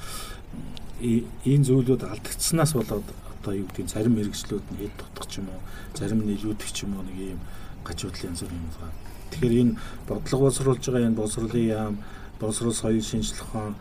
[1.00, 3.08] энэ зүйлүүд алдагдсанаас болоод
[3.40, 5.60] одоо юу гэдэг зарим мэрэгчлүүд нь хэд тутах ч юм уу
[5.96, 7.40] зарим нь илүүдэх ч юм уу нэг юм
[7.84, 8.96] гажуудлын янз бүр юм байна.
[9.30, 9.74] Тэгэхээр энэ
[10.08, 11.94] бодлого боловсруулж байгаа энэ боловсруулын яам
[12.40, 13.74] боловсрол соёл шинжилх ухаан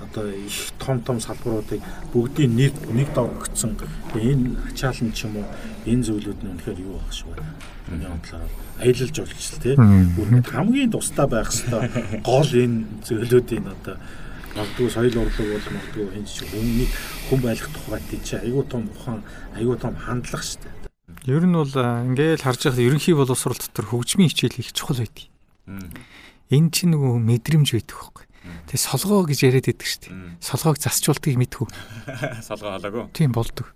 [0.00, 1.80] одоо их том том салбаруудыг
[2.12, 3.76] бүгдийн нэг нэг давгцсан
[4.14, 5.46] энэ ачаалан ч юм уу
[5.86, 7.54] энэ зүйлүүд нь үнэхээр юу байх шиг байна.
[7.88, 8.50] Миний бодлоор
[8.82, 9.76] аялалж болж л тий.
[10.50, 13.96] Хамгийн тустай байх хэвээр гол энэ зүйлүүдийн одоо
[14.54, 16.88] магадгүй соёл урлаг бол магадгүй хин ч хүмүүний
[17.30, 19.22] хүн байх тухайд чи айгүй том ухаан
[19.58, 20.93] айгүй том хандлага шүү дээ.
[21.24, 25.32] Ер нь бол ингээл харж байхад ерөнхий боловсрол дотор хөгжмийн хичээл их чухал байдаг.
[26.52, 28.24] Энэ чинь нөгөө мэдрэмж байдаг байхгүй.
[28.68, 30.14] Тэгээ солгоо гэж яриад байдаг шүү дээ.
[30.44, 31.66] Солгоог засчуултыг мэдхүү.
[32.48, 33.04] Солгоо халаагүй.
[33.16, 33.72] Тийм болдог.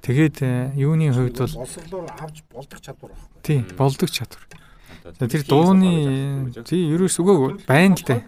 [0.00, 0.40] Тэгээд
[0.80, 3.44] юуны хувьд бол боловсролоор авч болдог чадвар байхгүй.
[3.44, 4.44] Тийм болдог чадвар.
[5.20, 8.22] Тэр дууны тий ерөөс өгөө байна л дээ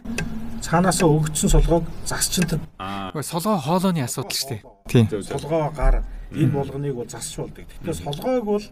[0.64, 2.60] цаанаасаа өгөгдсөн солгоог засчинтад
[3.20, 4.62] солгоо хоолойны асуудал шүү дээ.
[4.88, 5.06] Тийм.
[5.12, 6.00] Солгоо гар
[6.34, 7.64] энэ болгоныг бол засч болдог.
[7.64, 8.64] Тэгэхээр солгоог бол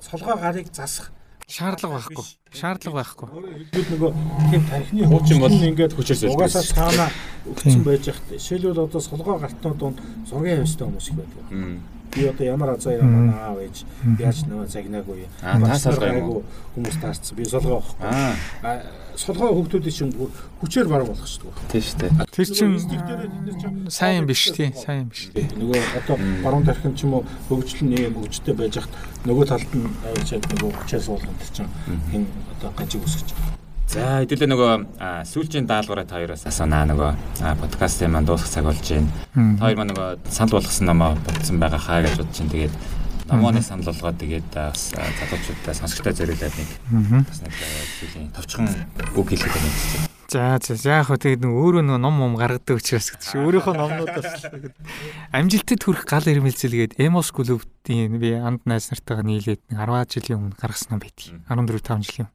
[0.00, 1.12] солгоо гарыг засах
[1.48, 2.24] шаардлага байхгүй.
[2.52, 3.28] Шаардлага байхгүй.
[3.72, 4.10] Бид нөгөө
[4.50, 7.10] тийм тархины хуучин бол ингээд хүчээс угаасаа цаанаа
[7.48, 8.28] өгсөн байж хат.
[8.36, 13.34] Жишээлбэл одоо солгоо гартнууд донд зургийн хөвстэй хүмүүс их байдаг би одоо ямар азаа ямар
[13.34, 13.84] аав ээж
[14.18, 15.26] яаж нөгөө загнаагүй.
[15.40, 16.42] Та солгоо
[16.74, 20.12] хүмүүс таарсан би солгоо авахгүй солгоо хөгтүүдийн чинь
[20.62, 21.66] хүчээр шүү дээ.
[21.68, 22.12] Тийм шүү дээ.
[22.30, 22.46] Тэр
[23.58, 28.14] чинь сайн биш тий сайн биш нөгөө одоо баруун тархин ч юм уу хөгжил нь
[28.14, 28.92] хөгжтэй байж хат
[29.26, 31.70] нөгөө талд нь авчаад нөгөө хүчээр суулгах чинь
[32.14, 33.57] энэ одоо гажиг үсгэж
[33.88, 34.72] За хэдүүлээ нөгөө
[35.24, 37.10] сүүлчийн даалгавраа та хоёроос асуунаа нөгөө
[37.56, 39.08] подкастын маань дуусах цаг болж байна.
[39.32, 42.74] Та хоёр маань нөгөө санал болгосон номоо бодсон байгаа хаа гэж бодож чинь тэгээд
[43.32, 46.70] номооны санал болгоод тэгээд бас залуучуудаа сонсогчтой зориулаад нэг
[47.32, 48.68] бас нэг сүүлийн товчхон
[49.16, 50.04] үг хэлэх юм байна.
[50.28, 53.72] За за яг хөө тэгээд нөгөө өөрөө нөгөө ном ном гаргадаг учраас гэдэг чинь өөрийнхөө
[53.72, 54.52] номнуудаас
[55.40, 59.80] амжилтад хүрэх гал ирмэлцэлгээд Emos клубтийн би анд найз нартайгаа нийлээд 10
[60.12, 61.40] жилийн өмнө гаргасан ном байдгийг.
[61.48, 62.28] 14 5 жилийн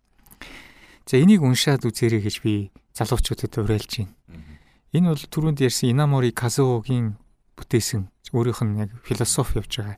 [1.06, 4.16] За энийг уншаад үзээрэй гэж би залуучуудад уриалж байна.
[4.94, 7.18] Энэ бол түрүүнд ярьсан Инамори Казуогийн
[7.58, 9.98] бүтээсэн өөрийнх нь яг философи явж байгаа.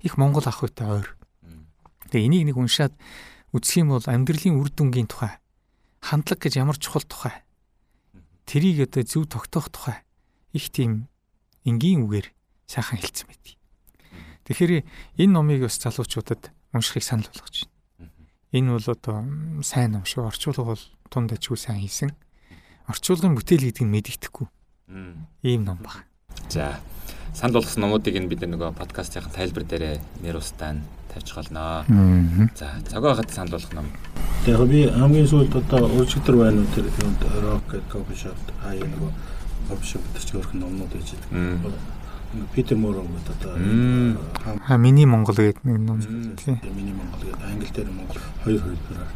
[0.00, 1.08] Их Монгол ах үйтэй ойр.
[2.08, 2.94] Тэгээ энийг нэг уншаад
[3.52, 5.38] үзэх юм бол амьдралын үр дүнгийн тухай,
[6.00, 7.34] хандлага гэж ямар чухал тухай,
[8.46, 10.06] тэрийг одоо зөв тогтоох тухай
[10.54, 11.10] их тийм
[11.66, 12.30] энгийн үгээр
[12.70, 13.58] сайхан хэлсэн байт.
[14.46, 14.86] Тэгэхээр
[15.18, 17.75] энэ номыг бас залуучуудад уншихыг санал болгож байна.
[18.56, 19.20] Энэ бол одоо
[19.60, 20.32] сайн ном шүү.
[20.32, 20.82] Орчуулга бол
[21.12, 22.16] тунд ажгүй сайн хийсэн.
[22.88, 24.48] Орчуулгын бүтээл гэдэг нь мэдэгдэхгүй.
[25.44, 26.08] Ийм ном баг.
[26.48, 26.80] За.
[27.36, 30.80] санал болгосон номуудыг нь бид нөгөө подкастын тайлбар дээр нэр устаа
[31.12, 31.84] тавьж голноо.
[32.56, 33.92] За, цагаа хат санал болгох ном.
[34.48, 38.88] Тэгээ би хамгийн сүүлд одоо өржигдэр байна уу тэр юунд рок гэдэг кофе шоп хаяа
[38.88, 39.12] нөгөө
[39.68, 41.76] кофе шоп дээр ч өөрх номнууд байж байгаа.
[42.54, 46.00] Питер Моро гэдэг одоо ха миний Монгол гэдэг нэг ном.
[46.00, 47.44] Тийм миний Монгол гэдэг.
[47.44, 49.10] Англи дээр Монгол хоёр хувилбараар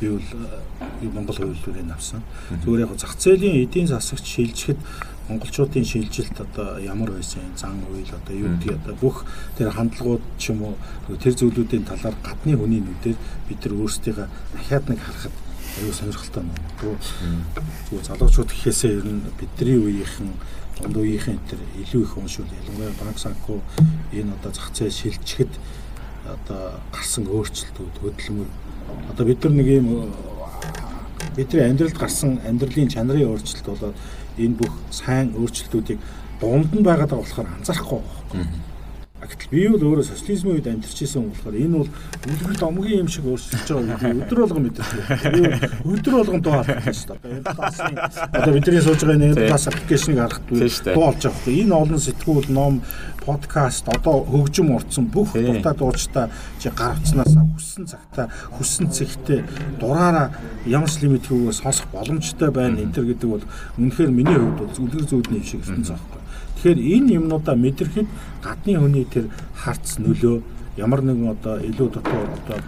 [0.00, 2.22] би бол Монгол хувилбарыг авсан.
[2.64, 4.78] Зүгээр яг зах зээлийн эдийн засагт шилжихэд
[5.28, 9.24] монголчуудын шилжилт одоо ямар байсан зан үйл одоо юу гэдэг одоо бүх
[9.58, 10.74] тэр хандлагууд ч юм уу
[11.20, 13.16] тэр зүйлүүдийн талаар гадны хүний нүдээр
[13.48, 14.26] бид нар өөрсдийгөө
[14.56, 15.34] дахиад нэг харахад
[15.78, 16.96] аюу сонирхолтой юм.
[17.92, 20.32] Зүгээр залуучууд гэхээсээ ер нь бидний үеийнхэн
[20.86, 23.58] үеийнхэн тэр илүү их уншвал ялангуяа банк санхүү
[24.12, 25.52] энэ одоо зах зээл шилжихэд
[26.28, 28.50] одоо гарсан өөрчлөлтүүд хөдөлмөр.
[29.10, 29.88] Одоо бид нар нэг юм
[31.36, 33.96] бидний амьдралд гарсан амьдралын чанарын өөрчлөлт болоод
[34.38, 35.98] энэ бүх сайн өөрчлөлтүүдийг
[36.40, 38.00] дунд нь байгаа болохоор анзаарахгүй
[38.32, 38.67] байна.
[39.18, 41.90] Гэтэл би бол өөрөө социализмын үед амьдарч ирсэн болохоор энэ бол
[42.28, 45.04] үлгэр домгийн юм шиг өөрчлөж байгаа гэдэг өдөр болгон мэдэрдэг.
[45.34, 45.42] Би
[45.90, 47.42] өдөр болгон дуу алдах шүү дээ.
[48.38, 51.60] Одоо бидний сууж байгаа энэ класс аппликейшнийг харахад дуу олж байгаа хэрэг.
[51.66, 52.74] Энэ олон сэтгүүл, ном,
[53.28, 56.30] подкаст одоо хөгжим урдсан бүх дуртай дуучтай
[56.62, 59.40] чи гар утснаас хүссэн цагта хүссэн цэгтээ
[59.80, 60.32] дураараа
[60.64, 63.44] ямар ч лимитгүйгээр сонсох боломжтой байна энэ төр гэдэг бол
[63.76, 66.20] үнэхээр миний хувьд бол үлгэр зүүдний юм шиг ирсэн заахгүй.
[66.58, 68.08] Тэгэхээр энэ юмнуудаа мэдрэхэд
[68.42, 70.42] гадны хүний тэр харц нөлөө
[70.74, 72.58] ямар нэгэн одоо илүү дотор одоо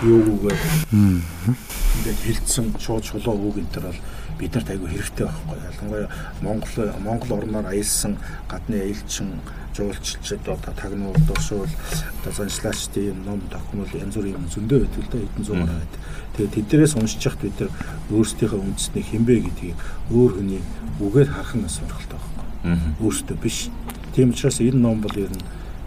[0.00, 0.60] юугүйгээр
[0.96, 4.00] ингээд хилцсэн шууд чулуу үг энэ төр бол
[4.40, 6.08] биднэрт айгүй хэрэгтэй байхгүй ялангуяа
[6.40, 8.16] Монгол Монгол орноор аялсан
[8.48, 9.44] гадны аялчин
[9.76, 15.18] жуулчилчид одоо тагнуур дуршуул одоо заншлаачдын ном тохимол янз бүрийн юм зөндөө байдаг л да
[15.20, 16.00] хэдэн зугаар байдаг.
[16.36, 17.70] Тэгээд тэднэрээс уншиж яхад бид нар
[18.08, 19.76] өөрсдийнхөө үндэсний хинбэ гэдгийг
[20.10, 20.62] өөр хүний
[21.00, 22.31] үгээр харах нь сонирхолтой байна
[22.64, 23.68] өөртөө биш.
[24.14, 25.42] Тийм учраас энэ ном бол ер нь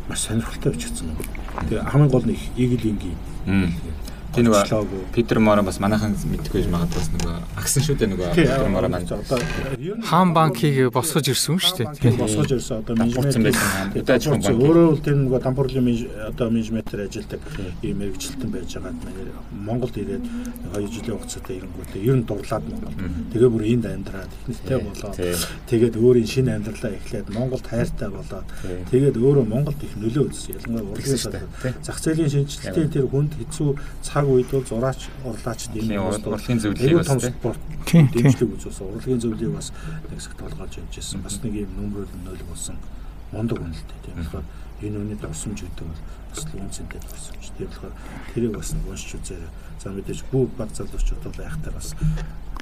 [0.09, 1.17] маш сонирхолтой бичигдсэн юм.
[1.69, 2.99] Тэгээ хамгийн гол нь Иглийн
[4.35, 8.67] Тийм нөгөө Питер Моро бас манайхан мэдгүй магадгүй бас нөгөө агсан шүү дээ нөгөө Питер
[8.67, 9.07] Моро маань.
[9.07, 9.39] одоо
[10.03, 11.87] хаан банкийг босгож ирсэн шүү дээ.
[12.03, 12.83] Тийм босгож ирсэн.
[12.83, 14.43] Одоо менежмент удаач банк.
[14.43, 15.87] Өөрөө л тэр нөгөө дампуурлын
[16.27, 17.41] одоо менежментээр ажилладаг.
[17.79, 18.93] Ийм мэрэгчлэлтэн байж байгаа.
[19.55, 20.25] Монголд ирээд
[20.75, 22.95] 2 жилийн хугацаатай ирэнгүүтээ ер нь дурлаад Монгол.
[23.31, 25.15] Тэгээ бүр энд амьдраад ихнэртэй болоод
[25.71, 28.47] тэгээд өөрийн шинэ амьдралаа эхлээд Монголд хайртай болоод
[28.91, 30.59] тэгээд өөрөө Монголд их нөлөө үзсэн.
[30.59, 33.69] Ялангуяа урлагийн зах зээлийн шинжилтийн тэр хүнд хэцүү
[34.03, 37.29] цаг цаг үед бол зураач урлаач ийм урлагийн зөвлөлийг бас
[37.85, 38.89] дэмжлэг үзүүлсэн.
[38.89, 39.69] Урлагийн зөвлөлийг бас
[40.09, 41.21] нэг цагт толгойж хэмжижсэн.
[41.21, 42.77] Бас нэг ийм нөмрөл нөлөө болсон
[43.43, 44.03] л дээ.
[44.05, 44.45] Тийм болохоор
[44.81, 47.43] энэ үний давсамж гэдэг бол бас үнцэнтэй давсамж.
[47.57, 47.93] Тийм болохоор
[48.33, 49.51] тэрийг бас уншиж үзээрэй.
[49.79, 51.95] За мэдээж бүх баг залуучууд бол айхтар бас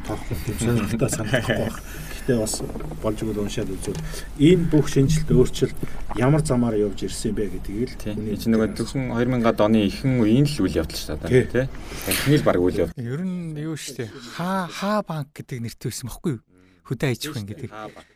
[0.03, 1.79] тоохгүй тийм сонирхолтой санагдахгүй байна.
[2.13, 2.55] Гэхдээ бас
[3.03, 4.01] болж өгөл уншаад үзвэл
[4.39, 5.79] энэ бүх шинжилт өөрчлөлт
[6.19, 10.47] ямар замаар явж ирсэн бэ гэдгийг л хүний чинь нөгөө төгсөн 2000-ад оны ихэнх үеийн
[10.47, 11.65] л үйл явдал шүү дээ тий.
[12.03, 12.99] Танхимэл баг үйл явдал.
[12.99, 14.09] Ер нь юу шүү дээ.
[14.35, 16.41] Хаа хаа банк гэдэг нэртэй байсан баггүй юу?
[16.83, 17.71] Хөдөө аж ахуйн гэдэг.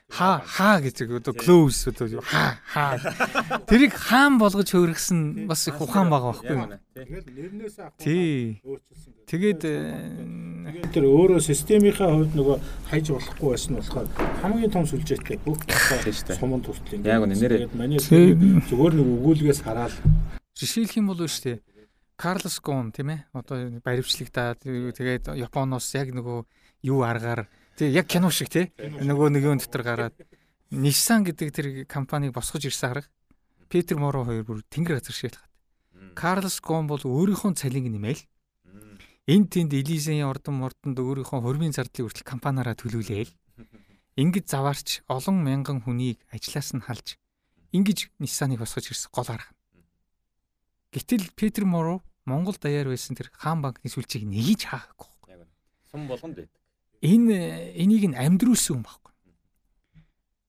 [0.08, 2.96] Хаа хаа гэж одоо close одоо хаа хаа.
[3.68, 6.80] Тэрийг хаан болгож хөөргсөн бас их ухаан байгаа байхгүй юу?
[6.96, 8.00] Тэгэл нэрнээс авах.
[8.00, 8.64] Тий.
[9.28, 9.62] Тэгээд
[10.96, 12.58] тэр өөрөө системийнхаа хувьд нөгөө
[12.92, 14.08] хайж болохгүй байсан нь болохоор
[14.44, 15.60] хамгийн том сүлжээтэй бүх
[16.40, 17.08] сумын ингэ.
[17.08, 17.72] Яг нэрээ.
[17.76, 19.96] Манай зүгээр нэг өгүүлгээс хараад
[20.56, 21.60] жишээлх юм бол шүү дээ.
[22.18, 23.30] Карлос Гон тийм ээ.
[23.36, 26.40] Одоо баримтчлагтаа тэгээд Японоос яг нөгөө
[26.90, 27.46] юу аргаар
[27.78, 28.74] Тэг яг кино шиг те.
[28.82, 30.18] Нөгөө нэгэн дотор гараад
[30.74, 33.06] Nissan гэдэг тэр компанийг босгож ирсэн хараг.
[33.70, 35.46] Питер Моро хоёр бүр тэнгэр газар шиг хаад.
[36.18, 38.26] Карлос Гон бол өөрийнхөө цалинг нэмэл.
[39.30, 43.30] Энд тэнд Элизийн ордон мордонд өөрийнхөө хөрмийн зардлыг хүртэл компаниараа төлүүлээл.
[44.26, 47.22] Ингээд заваарч олон мянган хүнийг ажлаас нь халж
[47.78, 49.54] ингэж Nissan-ыг босгож ирсэн гол арга.
[50.90, 55.46] Гэтэл Питер Моро Монгол даяар байсан тэр хаан банкны сүлжээг нэгж хаагаагүй.
[55.92, 56.52] Сум болгонд байт
[57.02, 59.14] энэ энийг нь амьдруулсан юм баггүй.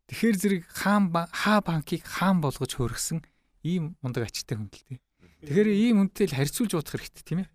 [0.08, 3.20] Тэгэхээр зэрэг хаан хаа банкыг хаан болгож хөргсөн
[3.64, 5.00] ийм мундаг ачтай хүн л дээ.
[5.44, 7.48] Тэгэхээр ийм хүнтэй л харьцуулж удах хэрэгтэй тийм ээ.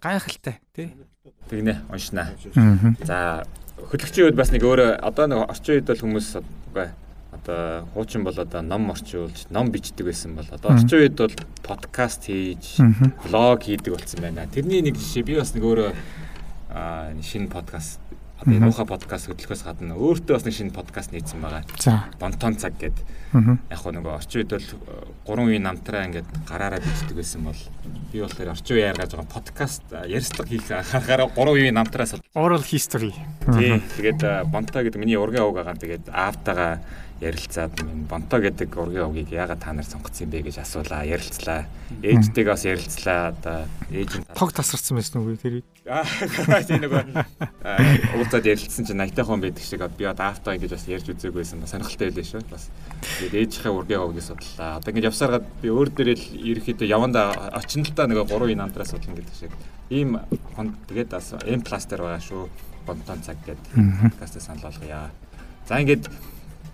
[0.00, 0.94] Гайхалтай тий.
[1.50, 2.32] Тэгнэ уншнаа.
[3.04, 3.44] За
[3.76, 6.88] хөтлөгчийн үед бас нэг өөрөө одоо нэг орчин үед бол хүмүүс үгүй
[7.34, 11.36] одоо хуучин бол одоо ном орчуулж ном бичдэг байсан бол одоо орчин үед бол
[11.66, 12.80] подкаст хийж
[13.26, 14.48] блог хийдэг болсон байна.
[14.48, 15.90] Тэрний нэг жишээ би бас нэг өөрөө
[17.22, 18.00] шинэ подкаст
[18.40, 21.60] Одоо энэ муухай подкаст хөтлөхөөс гадна өөртөө бас нэг шинэ подкаст нээсэн байгаа.
[21.76, 22.08] За.
[22.16, 23.04] Бонтон цаг гэдэг.
[23.68, 24.64] Яг хөө нөгөө орчин үед бол
[25.36, 27.60] 3 үеийн намтраа ингээд гараараа бичдэг байсан бол
[28.08, 33.12] би болохоор орчин үеэр гаргаж байгаа подкаст ярьцлага хийх харахаараа 3 үеийн намтраас oral history.
[33.52, 33.76] тий.
[34.00, 35.76] Тэгээд бонтоо гэдэг миний ургийн байгаа.
[35.76, 36.80] Тэгээд аавтайгаа
[37.20, 37.76] ярилцаад
[38.08, 41.68] бонтоо гэдэг ургийн авгийг яагаад та нар сонгоцсон бэ гэж асуулаа, ярилцлаа.
[42.00, 43.20] Ээжтэйгээ бас ярилцлаа.
[43.36, 45.68] Одоо ээж нь тог тасарсан байсан уу тэрийг?
[45.84, 47.12] Аа тийм нөгөө
[48.16, 51.60] уулзаад ярилцсан чинь 80 хон байдаг шиг би одоо аавтаа ингэж бас ярьж үзээгүй байсан.
[51.68, 52.42] Сонирхолтой байлээ шүү.
[52.48, 52.72] Бас
[53.20, 54.80] тэгээд ээжийнхээ ургийн авгийг судлаа.
[54.80, 58.64] Одоо ингэж явсараад би өөр дээрээ л ерөөхдөө явандаа очин л та нөгөө 3 ин
[58.64, 59.52] амдраа судлан гэдэг шиг.
[59.92, 60.16] Ийм
[60.88, 62.48] тэгээд бас М пластер байгаа шүү.
[62.88, 63.76] Бонтон цаг гэдэг
[64.16, 65.12] подкастаа санал болгоё.
[65.68, 66.08] За ингээд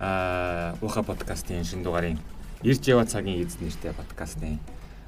[0.01, 2.19] аа уха подкастын шинэ дугаарын
[2.63, 4.61] ирж яваа цагийн эзэн нэртэй подкастын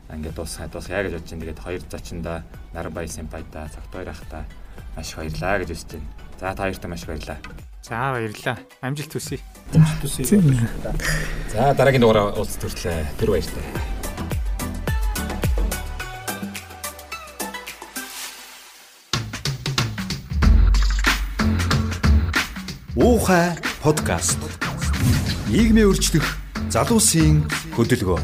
[0.09, 1.43] ингээд дуусгаад дуусгая гэж бодож байна.
[1.45, 2.39] Тэгээд хоёр зочиндоо
[2.73, 4.45] Нарбай Сэмпайта цагтойр ахта
[4.97, 6.09] маш их баярлаа гэж хэлж байна.
[6.41, 7.39] За та хоёртаа маш их баярлаа.
[7.83, 8.57] За баярлаа.
[8.81, 9.39] Амжилт хүсье.
[9.75, 10.41] Амжилт хүсье.
[11.53, 13.05] За дараагийн дугаараа уулз төрлөө.
[13.21, 13.65] Тэр баяртай.
[22.97, 24.68] Уухай подкаст.
[25.49, 26.27] Нийгмийн өөрчлөх
[26.69, 28.23] залуусын хөдөлгөөн.